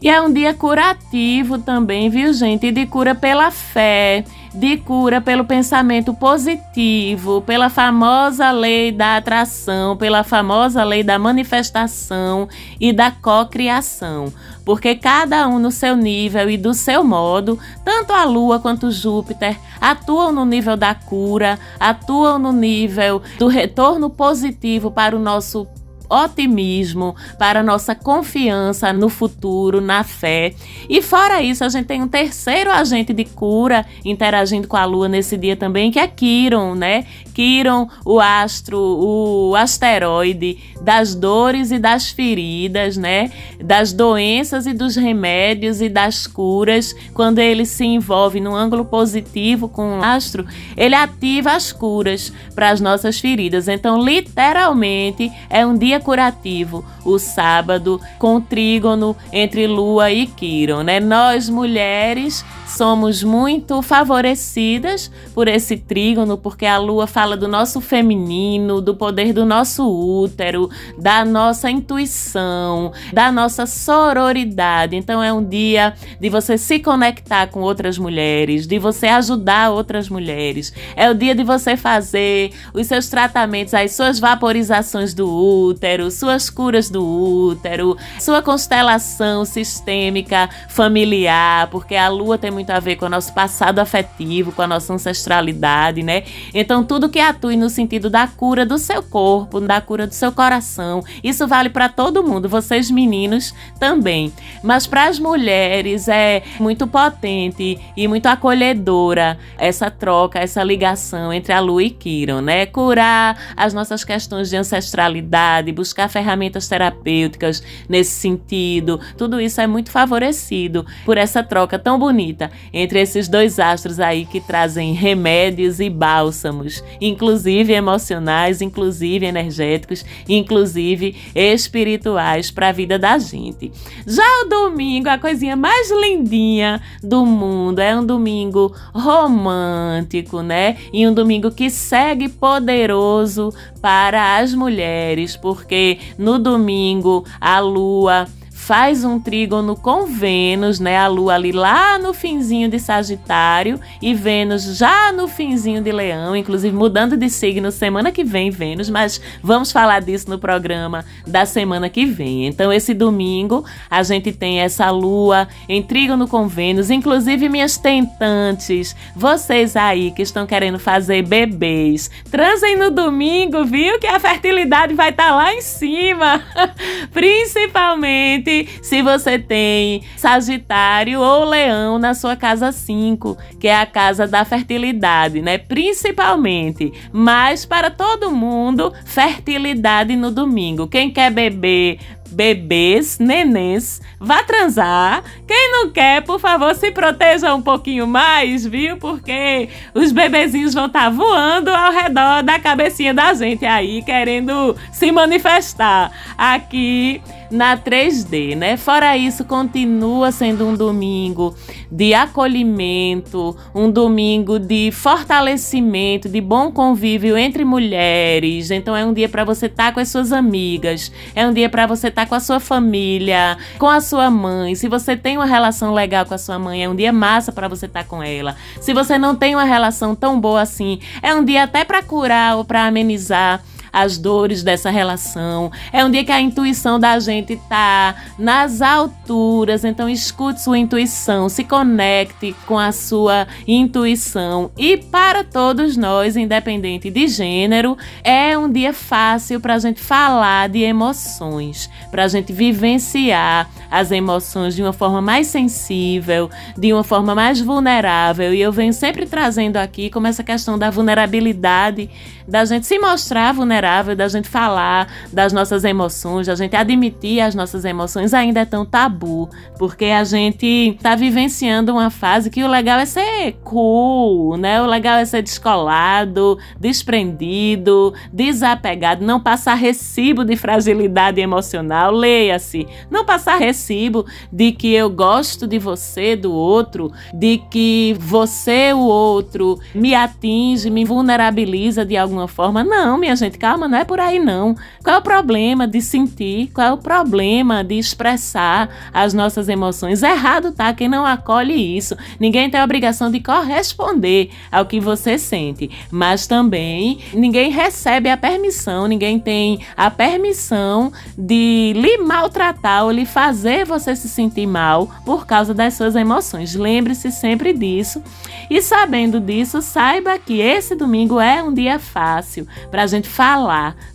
E 0.00 0.08
é 0.08 0.20
um 0.20 0.30
dia 0.32 0.52
curativo 0.52 1.58
também, 1.58 2.10
viu, 2.10 2.32
gente? 2.32 2.66
E 2.66 2.72
de 2.72 2.84
cura 2.84 3.14
pela 3.14 3.50
fé, 3.50 4.22
de 4.54 4.76
cura 4.76 5.20
pelo 5.20 5.44
pensamento 5.44 6.14
positivo, 6.14 7.42
pela 7.42 7.68
famosa 7.68 8.52
lei 8.52 8.92
da 8.92 9.16
atração, 9.16 9.96
pela 9.96 10.22
famosa 10.22 10.84
lei 10.84 11.02
da 11.02 11.18
manifestação 11.18 12.48
e 12.80 12.92
da 12.92 13.10
cocriação. 13.10 14.32
Porque 14.64 14.94
cada 14.94 15.46
um 15.48 15.58
no 15.58 15.70
seu 15.70 15.96
nível 15.96 16.48
e 16.48 16.56
do 16.56 16.72
seu 16.72 17.04
modo, 17.04 17.58
tanto 17.84 18.12
a 18.12 18.24
Lua 18.24 18.60
quanto 18.60 18.90
Júpiter 18.90 19.58
atuam 19.80 20.32
no 20.32 20.44
nível 20.44 20.76
da 20.76 20.94
cura, 20.94 21.58
atuam 21.78 22.38
no 22.38 22.52
nível 22.52 23.20
do 23.38 23.48
retorno 23.48 24.08
positivo 24.08 24.90
para 24.90 25.14
o 25.14 25.18
nosso 25.18 25.66
otimismo, 26.14 27.16
para 27.38 27.62
nossa 27.62 27.94
confiança 27.94 28.92
no 28.92 29.08
futuro, 29.08 29.80
na 29.80 30.04
fé. 30.04 30.54
E 30.88 31.02
fora 31.02 31.42
isso, 31.42 31.64
a 31.64 31.68
gente 31.68 31.86
tem 31.86 32.02
um 32.02 32.08
terceiro 32.08 32.70
agente 32.70 33.12
de 33.12 33.24
cura 33.24 33.84
interagindo 34.04 34.68
com 34.68 34.76
a 34.76 34.84
Lua 34.84 35.08
nesse 35.08 35.36
dia 35.36 35.56
também, 35.56 35.90
que 35.90 35.98
é 35.98 36.06
Quiron, 36.06 36.74
né? 36.74 37.04
Quiron, 37.34 37.88
o 38.04 38.20
astro, 38.20 38.78
o 38.78 39.56
asteroide 39.56 40.58
das 40.80 41.14
dores 41.14 41.70
e 41.70 41.78
das 41.78 42.10
feridas, 42.10 42.96
né? 42.96 43.32
Das 43.62 43.92
doenças 43.92 44.66
e 44.66 44.72
dos 44.72 44.94
remédios 44.94 45.80
e 45.80 45.88
das 45.88 46.26
curas. 46.26 46.94
Quando 47.12 47.40
ele 47.40 47.66
se 47.66 47.84
envolve 47.84 48.40
num 48.40 48.54
ângulo 48.54 48.84
positivo 48.84 49.68
com 49.68 49.98
o 49.98 50.02
astro, 50.02 50.46
ele 50.76 50.94
ativa 50.94 51.52
as 51.52 51.72
curas 51.72 52.32
para 52.54 52.70
as 52.70 52.80
nossas 52.80 53.18
feridas. 53.18 53.66
Então, 53.66 54.00
literalmente, 54.00 55.30
é 55.50 55.66
um 55.66 55.76
dia 55.76 55.98
curativo, 56.04 56.84
o 57.04 57.18
sábado, 57.18 58.00
com 58.18 58.40
trígono 58.40 59.16
entre 59.32 59.66
Lua 59.66 60.12
e 60.12 60.26
Quiron, 60.26 60.82
né? 60.82 61.00
Nós 61.00 61.48
mulheres 61.48 62.44
somos 62.76 63.22
muito 63.22 63.80
favorecidas 63.82 65.10
por 65.34 65.46
esse 65.46 65.76
trígono, 65.76 66.36
porque 66.36 66.66
a 66.66 66.76
lua 66.78 67.06
fala 67.06 67.36
do 67.36 67.46
nosso 67.46 67.80
feminino, 67.80 68.80
do 68.80 68.94
poder 68.94 69.32
do 69.32 69.44
nosso 69.44 69.88
útero, 69.88 70.68
da 70.98 71.24
nossa 71.24 71.70
intuição, 71.70 72.92
da 73.12 73.30
nossa 73.30 73.64
sororidade. 73.66 74.96
Então 74.96 75.22
é 75.22 75.32
um 75.32 75.44
dia 75.44 75.94
de 76.20 76.28
você 76.28 76.58
se 76.58 76.80
conectar 76.80 77.46
com 77.46 77.60
outras 77.60 77.96
mulheres, 77.96 78.66
de 78.66 78.78
você 78.78 79.06
ajudar 79.06 79.70
outras 79.70 80.08
mulheres. 80.08 80.72
É 80.96 81.08
o 81.10 81.14
dia 81.14 81.34
de 81.34 81.44
você 81.44 81.76
fazer 81.76 82.52
os 82.72 82.86
seus 82.86 83.08
tratamentos, 83.08 83.72
as 83.74 83.92
suas 83.92 84.18
vaporizações 84.18 85.14
do 85.14 85.30
útero, 85.30 86.10
suas 86.10 86.50
curas 86.50 86.90
do 86.90 87.04
útero, 87.04 87.96
sua 88.18 88.42
constelação 88.42 89.44
sistêmica 89.44 90.48
familiar, 90.68 91.68
porque 91.68 91.94
a 91.94 92.08
lua 92.08 92.36
tem 92.36 92.50
muito 92.50 92.63
muito 92.64 92.70
a 92.70 92.80
ver 92.80 92.96
com 92.96 93.04
o 93.04 93.10
nosso 93.10 93.32
passado 93.34 93.78
afetivo, 93.78 94.50
com 94.50 94.62
a 94.62 94.66
nossa 94.66 94.94
ancestralidade, 94.94 96.02
né? 96.02 96.22
Então, 96.54 96.82
tudo 96.82 97.10
que 97.10 97.20
atue 97.20 97.56
no 97.56 97.68
sentido 97.68 98.08
da 98.08 98.26
cura 98.26 98.64
do 98.64 98.78
seu 98.78 99.02
corpo, 99.02 99.60
da 99.60 99.80
cura 99.82 100.06
do 100.06 100.14
seu 100.14 100.32
coração, 100.32 101.04
isso 101.22 101.46
vale 101.46 101.68
para 101.68 101.90
todo 101.90 102.24
mundo, 102.24 102.48
vocês 102.48 102.90
meninos 102.90 103.54
também. 103.78 104.32
Mas 104.62 104.86
para 104.86 105.08
as 105.08 105.18
mulheres 105.18 106.08
é 106.08 106.42
muito 106.58 106.86
potente 106.86 107.78
e 107.94 108.08
muito 108.08 108.26
acolhedora 108.26 109.38
essa 109.58 109.90
troca, 109.90 110.38
essa 110.38 110.64
ligação 110.64 111.32
entre 111.32 111.52
a 111.52 111.60
Lua 111.60 111.82
e 111.82 111.90
Kiron, 111.90 112.40
né? 112.40 112.64
Curar 112.64 113.36
as 113.54 113.74
nossas 113.74 114.04
questões 114.04 114.48
de 114.48 114.56
ancestralidade, 114.56 115.70
buscar 115.70 116.08
ferramentas 116.08 116.66
terapêuticas 116.66 117.62
nesse 117.86 118.12
sentido, 118.12 118.98
tudo 119.18 119.38
isso 119.38 119.60
é 119.60 119.66
muito 119.66 119.90
favorecido 119.90 120.86
por 121.04 121.18
essa 121.18 121.42
troca 121.42 121.78
tão 121.78 121.98
bonita 121.98 122.50
entre 122.72 123.00
esses 123.00 123.28
dois 123.28 123.58
astros 123.58 124.00
aí 124.00 124.24
que 124.24 124.40
trazem 124.40 124.92
remédios 124.92 125.80
e 125.80 125.88
bálsamos, 125.88 126.82
inclusive 127.00 127.72
emocionais, 127.72 128.60
inclusive 128.60 129.26
energéticos, 129.26 130.04
inclusive 130.28 131.16
espirituais 131.34 132.50
para 132.50 132.68
a 132.68 132.72
vida 132.72 132.98
da 132.98 133.18
gente. 133.18 133.72
Já 134.06 134.42
o 134.42 134.48
domingo, 134.48 135.08
a 135.08 135.18
coisinha 135.18 135.56
mais 135.56 135.90
lindinha 135.90 136.80
do 137.02 137.24
mundo, 137.24 137.78
é 137.78 137.98
um 137.98 138.04
domingo 138.04 138.74
romântico, 138.92 140.42
né? 140.42 140.76
E 140.92 141.06
um 141.06 141.14
domingo 141.14 141.50
que 141.50 141.70
segue 141.70 142.28
poderoso 142.28 143.52
para 143.80 144.38
as 144.38 144.54
mulheres, 144.54 145.36
porque 145.36 145.98
no 146.18 146.38
domingo 146.38 147.24
a 147.40 147.60
lua 147.60 148.26
faz 148.64 149.04
um 149.04 149.20
trígono 149.20 149.76
com 149.76 150.06
Vênus, 150.06 150.80
né? 150.80 150.96
A 150.96 151.06
Lua 151.06 151.34
ali 151.34 151.52
lá 151.52 151.98
no 151.98 152.14
finzinho 152.14 152.66
de 152.66 152.78
Sagitário 152.80 153.78
e 154.00 154.14
Vênus 154.14 154.78
já 154.78 155.12
no 155.12 155.28
finzinho 155.28 155.82
de 155.82 155.92
Leão, 155.92 156.34
inclusive 156.34 156.74
mudando 156.74 157.14
de 157.14 157.28
signo 157.28 157.70
semana 157.70 158.10
que 158.10 158.24
vem, 158.24 158.50
Vênus, 158.50 158.88
mas 158.88 159.20
vamos 159.42 159.70
falar 159.70 160.00
disso 160.00 160.30
no 160.30 160.38
programa 160.38 161.04
da 161.26 161.44
semana 161.44 161.90
que 161.90 162.06
vem. 162.06 162.46
Então, 162.46 162.72
esse 162.72 162.94
domingo 162.94 163.66
a 163.90 164.02
gente 164.02 164.32
tem 164.32 164.60
essa 164.60 164.90
Lua 164.90 165.46
em 165.68 165.82
trígono 165.82 166.26
com 166.26 166.48
Vênus, 166.48 166.88
inclusive 166.88 167.50
minhas 167.50 167.76
tentantes, 167.76 168.96
vocês 169.14 169.76
aí 169.76 170.10
que 170.10 170.22
estão 170.22 170.46
querendo 170.46 170.78
fazer 170.78 171.20
bebês, 171.20 172.10
transem 172.30 172.78
no 172.78 172.90
domingo, 172.90 173.62
viu? 173.66 173.98
Que 173.98 174.06
a 174.06 174.18
fertilidade 174.18 174.94
vai 174.94 175.10
estar 175.10 175.28
tá 175.28 175.34
lá 175.34 175.52
em 175.52 175.60
cima, 175.60 176.42
principalmente 177.12 178.53
Principalmente 178.54 178.80
se 178.82 179.02
você 179.02 179.38
tem 179.38 180.02
Sagitário 180.16 181.20
ou 181.20 181.44
Leão 181.44 181.98
na 181.98 182.14
sua 182.14 182.36
casa 182.36 182.70
5, 182.70 183.36
que 183.58 183.66
é 183.66 183.76
a 183.76 183.86
casa 183.86 184.26
da 184.26 184.44
fertilidade, 184.44 185.40
né? 185.40 185.58
Principalmente. 185.58 186.92
Mas 187.12 187.64
para 187.64 187.90
todo 187.90 188.30
mundo, 188.30 188.92
fertilidade 189.04 190.14
no 190.14 190.30
domingo. 190.30 190.86
Quem 190.86 191.10
quer 191.10 191.30
beber 191.30 191.98
bebês, 192.30 193.18
nenês, 193.20 194.02
vá 194.18 194.42
transar. 194.42 195.22
Quem 195.46 195.70
não 195.70 195.90
quer, 195.90 196.22
por 196.22 196.40
favor, 196.40 196.74
se 196.74 196.90
proteja 196.90 197.54
um 197.54 197.62
pouquinho 197.62 198.08
mais, 198.08 198.66
viu? 198.66 198.96
Porque 198.96 199.68
os 199.94 200.10
bebezinhos 200.10 200.74
vão 200.74 200.86
estar 200.86 201.04
tá 201.04 201.10
voando 201.10 201.70
ao 201.70 201.92
redor 201.92 202.42
da 202.42 202.58
cabecinha 202.58 203.14
da 203.14 203.32
gente 203.34 203.64
aí, 203.64 204.02
querendo 204.02 204.74
se 204.90 205.12
manifestar 205.12 206.10
aqui 206.36 207.22
na 207.54 207.76
3D, 207.76 208.56
né? 208.56 208.76
Fora 208.76 209.16
isso, 209.16 209.44
continua 209.44 210.32
sendo 210.32 210.66
um 210.66 210.74
domingo 210.74 211.54
de 211.90 212.12
acolhimento, 212.12 213.56
um 213.74 213.90
domingo 213.90 214.58
de 214.58 214.90
fortalecimento, 214.90 216.28
de 216.28 216.40
bom 216.40 216.72
convívio 216.72 217.38
entre 217.38 217.64
mulheres. 217.64 218.70
Então 218.70 218.96
é 218.96 219.04
um 219.04 219.12
dia 219.12 219.28
para 219.28 219.44
você 219.44 219.66
estar 219.66 219.86
tá 219.86 219.92
com 219.92 220.00
as 220.00 220.08
suas 220.08 220.32
amigas, 220.32 221.12
é 221.34 221.46
um 221.46 221.52
dia 221.52 221.68
para 221.68 221.86
você 221.86 222.08
estar 222.08 222.22
tá 222.22 222.28
com 222.28 222.34
a 222.34 222.40
sua 222.40 222.58
família, 222.58 223.56
com 223.78 223.86
a 223.86 224.00
sua 224.00 224.30
mãe. 224.30 224.74
Se 224.74 224.88
você 224.88 225.16
tem 225.16 225.36
uma 225.36 225.46
relação 225.46 225.94
legal 225.94 226.26
com 226.26 226.34
a 226.34 226.38
sua 226.38 226.58
mãe, 226.58 226.82
é 226.82 226.88
um 226.88 226.96
dia 226.96 227.12
massa 227.12 227.52
para 227.52 227.68
você 227.68 227.86
estar 227.86 228.02
tá 228.02 228.08
com 228.08 228.22
ela. 228.22 228.56
Se 228.80 228.92
você 228.92 229.16
não 229.16 229.36
tem 229.36 229.54
uma 229.54 229.64
relação 229.64 230.14
tão 230.14 230.40
boa 230.40 230.62
assim, 230.62 230.98
é 231.22 231.32
um 231.34 231.44
dia 231.44 231.62
até 231.62 231.84
para 231.84 232.02
curar 232.02 232.56
ou 232.56 232.64
para 232.64 232.86
amenizar 232.86 233.62
as 233.94 234.18
dores 234.18 234.64
dessa 234.64 234.90
relação. 234.90 235.70
É 235.92 236.04
um 236.04 236.10
dia 236.10 236.24
que 236.24 236.32
a 236.32 236.40
intuição 236.40 236.98
da 236.98 237.20
gente 237.20 237.56
tá 237.68 238.16
nas 238.36 238.82
alturas, 238.82 239.84
então 239.84 240.08
escute 240.08 240.60
sua 240.60 240.76
intuição, 240.76 241.48
se 241.48 241.62
conecte 241.62 242.56
com 242.66 242.76
a 242.76 242.90
sua 242.90 243.46
intuição. 243.68 244.72
E 244.76 244.96
para 244.96 245.44
todos 245.44 245.96
nós, 245.96 246.36
independente 246.36 247.08
de 247.08 247.28
gênero, 247.28 247.96
é 248.24 248.58
um 248.58 248.70
dia 248.70 248.92
fácil 248.92 249.60
para 249.60 249.74
a 249.74 249.78
gente 249.78 250.00
falar 250.00 250.68
de 250.68 250.80
emoções, 250.80 251.88
para 252.10 252.24
a 252.24 252.28
gente 252.28 252.52
vivenciar 252.52 253.70
as 253.88 254.10
emoções 254.10 254.74
de 254.74 254.82
uma 254.82 254.92
forma 254.92 255.22
mais 255.22 255.46
sensível, 255.46 256.50
de 256.76 256.92
uma 256.92 257.04
forma 257.04 257.32
mais 257.32 257.60
vulnerável. 257.60 258.52
E 258.52 258.60
eu 258.60 258.72
venho 258.72 258.92
sempre 258.92 259.24
trazendo 259.24 259.76
aqui 259.76 260.10
como 260.10 260.26
essa 260.26 260.42
questão 260.42 260.76
da 260.76 260.90
vulnerabilidade, 260.90 262.10
da 262.46 262.64
gente 262.64 262.86
se 262.86 262.98
mostrar 262.98 263.52
vulnerável, 263.52 263.83
da 264.16 264.28
gente 264.28 264.48
falar 264.48 265.08
das 265.32 265.52
nossas 265.52 265.84
emoções, 265.84 266.46
da 266.46 266.54
gente 266.54 266.74
admitir 266.74 267.40
as 267.40 267.54
nossas 267.54 267.84
emoções, 267.84 268.32
ainda 268.32 268.60
é 268.60 268.64
tão 268.64 268.84
tabu, 268.84 269.48
porque 269.78 270.06
a 270.06 270.24
gente 270.24 270.98
tá 271.02 271.14
vivenciando 271.14 271.92
uma 271.92 272.10
fase 272.10 272.50
que 272.50 272.62
o 272.62 272.68
legal 272.68 272.98
é 272.98 273.06
ser 273.06 273.52
cool, 273.62 274.56
né? 274.56 274.80
O 274.80 274.86
legal 274.86 275.18
é 275.18 275.24
ser 275.24 275.42
descolado, 275.42 276.58
desprendido, 276.78 278.14
desapegado, 278.32 279.24
não 279.24 279.40
passar 279.40 279.74
recibo 279.74 280.44
de 280.44 280.56
fragilidade 280.56 281.40
emocional. 281.40 282.12
Leia-se, 282.12 282.86
não 283.10 283.24
passar 283.24 283.56
recibo 283.58 284.24
de 284.52 284.72
que 284.72 284.92
eu 284.92 285.10
gosto 285.10 285.66
de 285.66 285.78
você, 285.78 286.36
do 286.36 286.52
outro, 286.52 287.12
de 287.32 287.58
que 287.70 288.16
você, 288.18 288.92
o 288.92 289.00
outro, 289.00 289.78
me 289.94 290.14
atinge, 290.14 290.90
me 290.90 291.04
vulnerabiliza 291.04 292.04
de 292.04 292.16
alguma 292.16 292.48
forma. 292.48 292.84
Não, 292.84 293.18
minha 293.18 293.34
gente, 293.34 293.58
calma, 293.58 293.73
não 293.76 293.98
é 293.98 294.04
por 294.04 294.20
aí 294.20 294.38
não. 294.38 294.74
Qual 295.02 295.16
é 295.16 295.18
o 295.18 295.22
problema 295.22 295.86
de 295.86 296.00
sentir? 296.00 296.70
Qual 296.72 296.86
é 296.86 296.92
o 296.92 296.98
problema 296.98 297.82
de 297.82 297.98
expressar 297.98 298.88
as 299.12 299.34
nossas 299.34 299.68
emoções? 299.68 300.22
Errado 300.22 300.72
tá 300.72 300.92
quem 300.92 301.08
não 301.08 301.26
acolhe 301.26 301.96
isso. 301.96 302.16
Ninguém 302.38 302.70
tem 302.70 302.80
a 302.80 302.84
obrigação 302.84 303.30
de 303.30 303.40
corresponder 303.40 304.50
ao 304.70 304.86
que 304.86 305.00
você 305.00 305.38
sente, 305.38 305.90
mas 306.10 306.46
também 306.46 307.18
ninguém 307.32 307.70
recebe 307.70 308.28
a 308.28 308.36
permissão, 308.36 309.06
ninguém 309.06 309.38
tem 309.38 309.80
a 309.96 310.10
permissão 310.10 311.12
de 311.36 311.92
lhe 311.94 312.18
maltratar 312.18 313.04
ou 313.04 313.10
lhe 313.10 313.26
fazer 313.26 313.54
fazer 313.64 313.86
você 313.86 314.16
se 314.16 314.28
sentir 314.28 314.66
mal 314.66 315.08
por 315.24 315.46
causa 315.46 315.72
das 315.72 315.94
suas 315.94 316.14
emoções. 316.16 316.74
Lembre-se 316.74 317.30
sempre 317.30 317.72
disso. 317.72 318.22
E 318.68 318.82
sabendo 318.82 319.38
disso, 319.38 319.80
saiba 319.80 320.38
que 320.38 320.60
esse 320.60 320.94
domingo 320.94 321.38
é 321.38 321.62
um 321.62 321.72
dia 321.72 321.98
fácil 321.98 322.66
para 322.90 323.02
a 323.02 323.06
gente 323.06 323.28
falar 323.28 323.63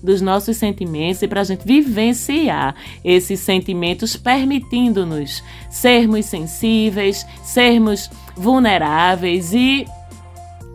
dos 0.02 0.22
nossos 0.22 0.58
sentimentos 0.58 1.22
e 1.22 1.28
para 1.28 1.42
a 1.42 1.44
gente 1.44 1.66
vivenciar 1.66 2.76
esses 3.04 3.40
sentimentos, 3.40 4.16
permitindo-nos 4.16 5.44
sermos 5.70 6.26
sensíveis, 6.26 7.26
sermos 7.44 8.10
vulneráveis 8.36 9.54
e 9.54 9.86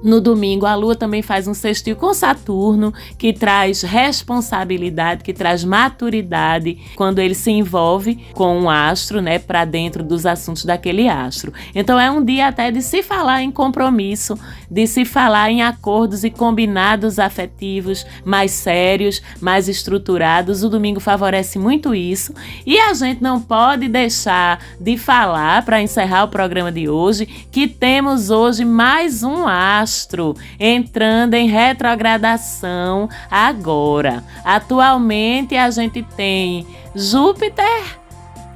no 0.05 0.21
domingo, 0.21 0.67
a 0.67 0.75
Lua 0.75 0.95
também 0.95 1.23
faz 1.23 1.49
um 1.49 1.55
sextil 1.55 1.97
com 1.97 2.13
Saturno, 2.13 2.93
que 3.17 3.33
traz 3.33 3.81
responsabilidade, 3.81 5.25
que 5.25 5.33
traz 5.33 5.65
maturidade 5.65 6.79
quando 6.95 7.21
ele 7.21 7.35
se 7.35 7.51
envolve 7.51 8.23
com 8.35 8.55
um 8.61 8.69
astro, 8.69 9.23
né, 9.23 9.39
para 9.39 9.65
dentro 9.65 10.05
dos 10.05 10.27
assuntos 10.27 10.67
daquele 10.67 11.09
astro. 11.09 11.55
Então 11.75 11.99
é 11.99 12.11
um 12.11 12.23
dia 12.23 12.49
até 12.49 12.71
de 12.71 12.83
se 12.83 13.03
falar 13.03 13.43
em 13.43 13.51
compromisso, 13.51 14.39
de 14.71 14.87
se 14.87 15.07
falar 15.07 15.51
em 15.51 15.63
acordos 15.63 16.23
e 16.23 16.29
combinados 16.29 17.19
afetivos 17.19 18.05
mais 18.27 18.51
sérios, 18.51 19.23
mais 19.41 19.71
estruturados. 19.71 20.63
O 20.63 20.69
domingo 20.69 21.01
favorece 21.01 21.59
muito 21.59 21.95
isso 21.95 22.35
e 22.67 22.79
a 22.79 22.93
gente 22.93 23.23
não 23.23 23.41
pode 23.41 23.89
deixar 23.89 24.61
de 24.79 24.99
falar 24.99 25.65
para 25.65 25.81
encerrar 25.81 26.25
o 26.25 26.29
programa 26.29 26.71
de 26.71 26.91
hoje 26.91 27.25
que 27.25 27.67
temos 27.67 28.29
hoje 28.29 28.67
mais 28.67 29.23
um 29.23 29.49
astro 29.49 29.94
astro 29.95 30.35
entrando 30.59 31.35
em 31.35 31.49
retrogradação 31.49 33.09
agora. 33.31 34.25
Atualmente 34.45 35.55
a 35.57 35.71
gente 35.71 36.03
tem 36.17 36.67
Júpiter, 36.95 37.99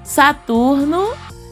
Saturno, 0.03 1.09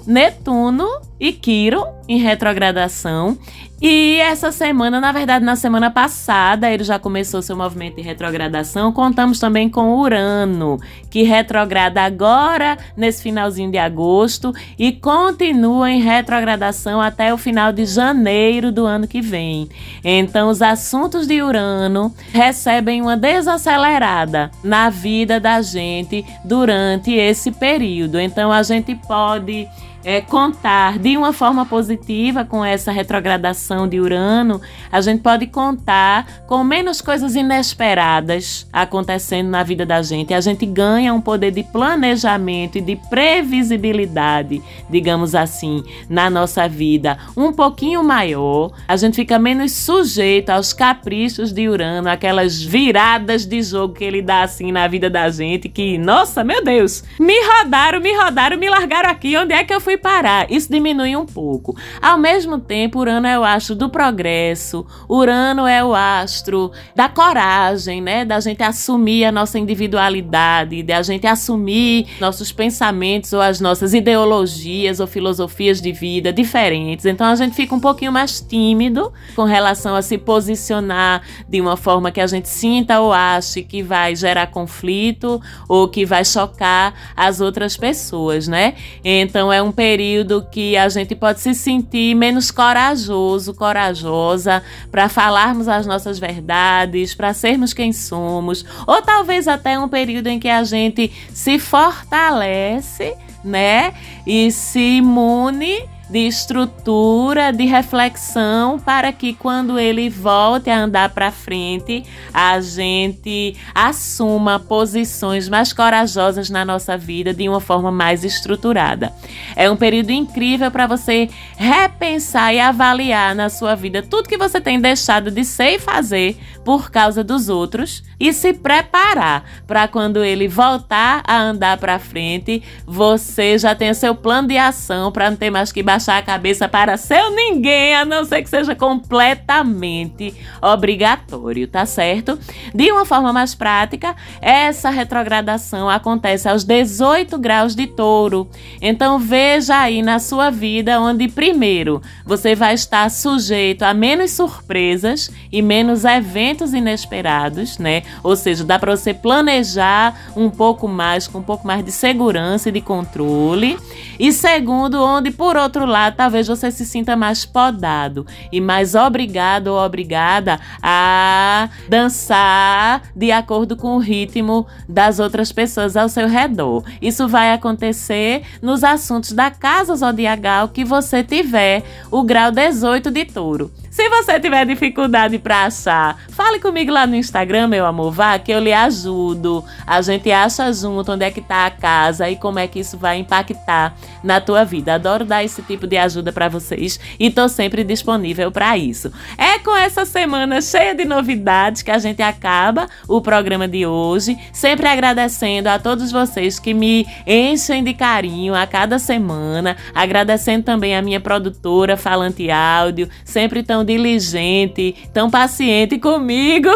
Netuno 0.06 1.05
e 1.18 1.32
Quiron 1.32 1.86
em 2.08 2.18
retrogradação 2.18 3.38
e 3.80 4.18
essa 4.20 4.50
semana, 4.50 4.98
na 5.00 5.12
verdade, 5.12 5.44
na 5.44 5.54
semana 5.54 5.90
passada, 5.90 6.70
ele 6.70 6.82
já 6.82 6.98
começou 6.98 7.42
seu 7.42 7.54
movimento 7.54 7.96
de 7.96 8.02
retrogradação. 8.02 8.90
Contamos 8.90 9.38
também 9.38 9.68
com 9.68 9.98
Urano, 9.98 10.80
que 11.10 11.22
retrograda 11.24 12.00
agora 12.00 12.78
nesse 12.96 13.22
finalzinho 13.22 13.70
de 13.70 13.76
agosto 13.76 14.54
e 14.78 14.92
continua 14.92 15.90
em 15.90 16.00
retrogradação 16.00 17.02
até 17.02 17.34
o 17.34 17.36
final 17.36 17.70
de 17.70 17.84
janeiro 17.84 18.72
do 18.72 18.86
ano 18.86 19.06
que 19.06 19.20
vem. 19.20 19.68
Então, 20.02 20.48
os 20.48 20.62
assuntos 20.62 21.26
de 21.26 21.42
Urano 21.42 22.14
recebem 22.32 23.02
uma 23.02 23.16
desacelerada 23.16 24.50
na 24.64 24.88
vida 24.88 25.38
da 25.38 25.60
gente 25.60 26.24
durante 26.42 27.12
esse 27.12 27.52
período. 27.52 28.18
Então, 28.18 28.50
a 28.50 28.62
gente 28.62 28.94
pode 28.94 29.68
é, 30.06 30.20
contar 30.20 31.00
de 31.00 31.16
uma 31.16 31.32
forma 31.32 31.66
positiva 31.66 32.44
com 32.44 32.64
essa 32.64 32.92
retrogradação 32.92 33.88
de 33.88 33.98
Urano, 33.98 34.60
a 34.90 35.00
gente 35.00 35.20
pode 35.20 35.48
contar 35.48 36.44
com 36.46 36.62
menos 36.62 37.00
coisas 37.00 37.34
inesperadas 37.34 38.68
acontecendo 38.72 39.48
na 39.48 39.64
vida 39.64 39.84
da 39.84 40.00
gente. 40.02 40.32
A 40.32 40.40
gente 40.40 40.64
ganha 40.64 41.12
um 41.12 41.20
poder 41.20 41.50
de 41.50 41.64
planejamento 41.64 42.78
e 42.78 42.80
de 42.80 42.94
previsibilidade, 43.10 44.62
digamos 44.88 45.34
assim, 45.34 45.82
na 46.08 46.30
nossa 46.30 46.68
vida 46.68 47.18
um 47.36 47.52
pouquinho 47.52 48.04
maior. 48.04 48.70
A 48.86 48.96
gente 48.96 49.16
fica 49.16 49.40
menos 49.40 49.72
sujeito 49.72 50.50
aos 50.50 50.72
caprichos 50.72 51.52
de 51.52 51.68
Urano, 51.68 52.08
aquelas 52.08 52.62
viradas 52.62 53.44
de 53.44 53.60
jogo 53.60 53.94
que 53.94 54.04
ele 54.04 54.22
dá 54.22 54.44
assim 54.44 54.70
na 54.70 54.86
vida 54.86 55.10
da 55.10 55.28
gente, 55.30 55.68
que, 55.68 55.98
nossa, 55.98 56.44
meu 56.44 56.62
Deus, 56.62 57.02
me 57.18 57.34
rodaram, 57.44 58.00
me 58.00 58.16
rodaram, 58.16 58.56
me 58.56 58.70
largaram 58.70 59.10
aqui, 59.10 59.36
onde 59.36 59.52
é 59.52 59.64
que 59.64 59.74
eu 59.74 59.80
fui 59.80 59.95
parar. 59.96 60.50
Isso 60.50 60.70
diminui 60.70 61.16
um 61.16 61.26
pouco. 61.26 61.76
Ao 62.00 62.18
mesmo 62.18 62.58
tempo, 62.58 63.00
Urano 63.00 63.26
é 63.26 63.38
o 63.38 63.44
astro 63.44 63.74
do 63.74 63.88
progresso, 63.88 64.86
Urano 65.08 65.66
é 65.66 65.82
o 65.84 65.94
astro 65.94 66.70
da 66.94 67.08
coragem, 67.08 68.00
né? 68.00 68.24
Da 68.24 68.38
gente 68.40 68.62
assumir 68.62 69.24
a 69.24 69.32
nossa 69.32 69.58
individualidade, 69.58 70.82
da 70.82 71.02
gente 71.02 71.26
assumir 71.26 72.06
nossos 72.20 72.52
pensamentos 72.52 73.32
ou 73.32 73.40
as 73.40 73.60
nossas 73.60 73.94
ideologias 73.94 75.00
ou 75.00 75.06
filosofias 75.06 75.80
de 75.80 75.92
vida 75.92 76.32
diferentes. 76.32 77.06
Então 77.06 77.26
a 77.26 77.34
gente 77.34 77.54
fica 77.54 77.74
um 77.74 77.80
pouquinho 77.80 78.12
mais 78.12 78.40
tímido 78.40 79.12
com 79.34 79.44
relação 79.44 79.94
a 79.94 80.02
se 80.02 80.18
posicionar 80.18 81.22
de 81.48 81.60
uma 81.60 81.76
forma 81.76 82.10
que 82.10 82.20
a 82.20 82.26
gente 82.26 82.48
sinta 82.48 83.00
ou 83.00 83.12
ache 83.12 83.62
que 83.62 83.82
vai 83.82 84.14
gerar 84.14 84.48
conflito 84.48 85.40
ou 85.68 85.88
que 85.88 86.04
vai 86.04 86.24
chocar 86.24 86.94
as 87.16 87.40
outras 87.40 87.76
pessoas, 87.76 88.46
né? 88.46 88.74
Então 89.04 89.52
é 89.52 89.62
um 89.62 89.72
período 89.72 89.85
período 89.86 90.44
que 90.50 90.76
a 90.76 90.88
gente 90.88 91.14
pode 91.14 91.38
se 91.38 91.54
sentir 91.54 92.12
menos 92.16 92.50
corajoso, 92.50 93.54
corajosa 93.54 94.60
para 94.90 95.08
falarmos 95.08 95.68
as 95.68 95.86
nossas 95.86 96.18
verdades, 96.18 97.14
para 97.14 97.32
sermos 97.32 97.72
quem 97.72 97.92
somos, 97.92 98.64
ou 98.84 99.00
talvez 99.00 99.46
até 99.46 99.78
um 99.78 99.88
período 99.88 100.26
em 100.26 100.40
que 100.40 100.48
a 100.48 100.64
gente 100.64 101.12
se 101.32 101.60
fortalece 101.60 103.14
né? 103.44 103.94
E 104.26 104.50
se 104.50 104.96
imune 104.96 105.88
de 106.08 106.20
estrutura, 106.20 107.52
de 107.52 107.64
reflexão, 107.64 108.78
para 108.78 109.12
que 109.12 109.34
quando 109.34 109.78
ele 109.78 110.08
volte 110.08 110.70
a 110.70 110.78
andar 110.78 111.10
para 111.10 111.30
frente, 111.30 112.04
a 112.32 112.60
gente 112.60 113.56
assuma 113.74 114.58
posições 114.60 115.48
mais 115.48 115.72
corajosas 115.72 116.48
na 116.48 116.64
nossa 116.64 116.96
vida 116.96 117.34
de 117.34 117.48
uma 117.48 117.60
forma 117.60 117.90
mais 117.90 118.24
estruturada. 118.24 119.12
É 119.56 119.70
um 119.70 119.76
período 119.76 120.10
incrível 120.10 120.70
para 120.70 120.86
você 120.86 121.28
repensar 121.56 122.54
e 122.54 122.60
avaliar 122.60 123.34
na 123.34 123.48
sua 123.48 123.74
vida 123.74 124.02
tudo 124.02 124.28
que 124.28 124.38
você 124.38 124.60
tem 124.60 124.80
deixado 124.80 125.30
de 125.30 125.44
ser 125.44 125.74
e 125.74 125.78
fazer 125.78 126.36
por 126.64 126.90
causa 126.90 127.22
dos 127.22 127.48
outros 127.48 128.02
e 128.18 128.32
se 128.32 128.52
preparar 128.52 129.44
para 129.66 129.86
quando 129.88 130.24
ele 130.24 130.48
voltar 130.48 131.22
a 131.26 131.40
andar 131.40 131.78
para 131.78 131.98
frente, 131.98 132.62
você 132.86 133.58
já 133.58 133.74
tenha 133.74 133.94
seu 133.94 134.14
plano 134.14 134.48
de 134.48 134.56
ação 134.56 135.12
para 135.12 135.30
não 135.30 135.36
ter 135.36 135.50
mais 135.50 135.72
que 135.72 135.82
baixar 135.96 136.18
a 136.18 136.22
cabeça 136.22 136.68
para 136.68 136.98
seu 136.98 137.30
ninguém, 137.30 137.94
a 137.94 138.04
não 138.04 138.22
ser 138.22 138.42
que 138.42 138.50
seja 138.50 138.74
completamente 138.74 140.34
obrigatório, 140.60 141.66
tá 141.66 141.86
certo? 141.86 142.38
De 142.74 142.92
uma 142.92 143.06
forma 143.06 143.32
mais 143.32 143.54
prática, 143.54 144.14
essa 144.42 144.90
retrogradação 144.90 145.88
acontece 145.88 146.50
aos 146.50 146.64
18 146.64 147.38
graus 147.38 147.74
de 147.74 147.86
touro. 147.86 148.46
Então 148.82 149.18
veja 149.18 149.78
aí 149.78 150.02
na 150.02 150.18
sua 150.18 150.50
vida 150.50 151.00
onde 151.00 151.28
primeiro 151.28 152.02
você 152.26 152.54
vai 152.54 152.74
estar 152.74 153.10
sujeito 153.10 153.82
a 153.82 153.94
menos 153.94 154.32
surpresas 154.32 155.30
e 155.50 155.62
menos 155.62 156.04
eventos 156.04 156.74
inesperados, 156.74 157.78
né? 157.78 158.02
Ou 158.22 158.36
seja, 158.36 158.64
dá 158.64 158.78
para 158.78 158.94
você 158.94 159.14
planejar 159.14 160.32
um 160.36 160.50
pouco 160.50 160.86
mais, 160.86 161.26
com 161.26 161.38
um 161.38 161.42
pouco 161.42 161.66
mais 161.66 161.82
de 161.82 161.90
segurança 161.90 162.68
e 162.68 162.72
de 162.72 162.82
controle. 162.82 163.78
E 164.18 164.30
segundo, 164.30 165.02
onde 165.02 165.30
por 165.30 165.56
outro 165.56 165.85
lado, 165.86 166.16
talvez 166.16 166.46
você 166.46 166.70
se 166.70 166.84
sinta 166.84 167.16
mais 167.16 167.44
podado 167.44 168.26
e 168.52 168.60
mais 168.60 168.94
obrigado 168.94 169.68
ou 169.68 169.78
obrigada 169.78 170.60
a 170.82 171.68
dançar 171.88 173.02
de 173.14 173.32
acordo 173.32 173.76
com 173.76 173.96
o 173.96 173.98
ritmo 173.98 174.66
das 174.88 175.18
outras 175.18 175.52
pessoas 175.52 175.96
ao 175.96 176.08
seu 176.08 176.28
redor. 176.28 176.84
Isso 177.00 177.26
vai 177.28 177.52
acontecer 177.52 178.42
nos 178.60 178.84
assuntos 178.84 179.32
da 179.32 179.50
casa 179.50 179.94
zodiacal 179.94 180.68
que 180.68 180.84
você 180.84 181.22
tiver 181.22 181.82
o 182.10 182.22
grau 182.22 182.50
18 182.50 183.10
de 183.10 183.24
touro. 183.24 183.70
Se 183.96 184.10
você 184.10 184.38
tiver 184.38 184.66
dificuldade 184.66 185.38
para 185.38 185.64
achar, 185.64 186.18
fale 186.28 186.60
comigo 186.60 186.92
lá 186.92 187.06
no 187.06 187.16
Instagram, 187.16 187.66
meu 187.66 187.86
amor, 187.86 188.12
vá 188.12 188.38
que 188.38 188.52
eu 188.52 188.60
lhe 188.60 188.70
ajudo. 188.70 189.64
A 189.86 190.02
gente 190.02 190.30
acha 190.30 190.70
junto 190.70 191.12
onde 191.12 191.24
é 191.24 191.30
que 191.30 191.40
tá 191.40 191.64
a 191.64 191.70
casa 191.70 192.28
e 192.28 192.36
como 192.36 192.58
é 192.58 192.68
que 192.68 192.78
isso 192.78 192.98
vai 192.98 193.16
impactar 193.16 193.96
na 194.22 194.38
tua 194.38 194.66
vida. 194.66 194.92
Adoro 194.92 195.24
dar 195.24 195.42
esse 195.42 195.62
tipo 195.62 195.86
de 195.86 195.96
ajuda 195.96 196.30
para 196.30 196.46
vocês 196.46 197.00
e 197.18 197.30
tô 197.30 197.48
sempre 197.48 197.82
disponível 197.82 198.52
para 198.52 198.76
isso. 198.76 199.10
É 199.38 199.58
com 199.60 199.74
essa 199.74 200.04
semana 200.04 200.60
cheia 200.60 200.94
de 200.94 201.06
novidades 201.06 201.80
que 201.80 201.90
a 201.90 201.98
gente 201.98 202.20
acaba 202.20 202.88
o 203.08 203.22
programa 203.22 203.66
de 203.66 203.86
hoje, 203.86 204.36
sempre 204.52 204.88
agradecendo 204.88 205.70
a 205.70 205.78
todos 205.78 206.12
vocês 206.12 206.58
que 206.58 206.74
me 206.74 207.06
enchem 207.26 207.82
de 207.82 207.94
carinho 207.94 208.54
a 208.54 208.66
cada 208.66 208.98
semana, 208.98 209.74
agradecendo 209.94 210.64
também 210.64 210.94
a 210.94 211.00
minha 211.00 211.18
produtora 211.18 211.96
Falante 211.96 212.50
Áudio, 212.50 213.08
sempre 213.24 213.62
tão 213.62 213.85
diligente, 213.86 214.94
tão 215.12 215.30
paciente 215.30 215.98
comigo 215.98 216.68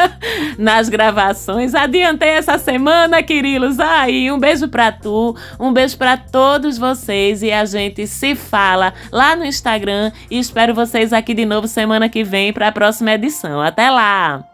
nas 0.58 0.88
gravações. 0.88 1.74
Adiantei 1.74 2.28
essa 2.28 2.58
semana, 2.58 3.22
Quirilos. 3.22 3.80
Aí, 3.80 4.30
um 4.30 4.38
beijo 4.38 4.68
pra 4.68 4.92
tu, 4.92 5.34
um 5.58 5.72
beijo 5.72 5.96
para 5.96 6.16
todos 6.16 6.78
vocês 6.78 7.42
e 7.42 7.50
a 7.50 7.64
gente 7.64 8.06
se 8.06 8.34
fala 8.34 8.92
lá 9.10 9.34
no 9.34 9.44
Instagram 9.44 10.12
e 10.30 10.38
espero 10.38 10.74
vocês 10.74 11.12
aqui 11.12 11.34
de 11.34 11.46
novo 11.46 11.66
semana 11.66 12.08
que 12.08 12.22
vem 12.22 12.52
para 12.52 12.68
a 12.68 12.72
próxima 12.72 13.12
edição. 13.12 13.60
Até 13.60 13.90
lá! 13.90 14.44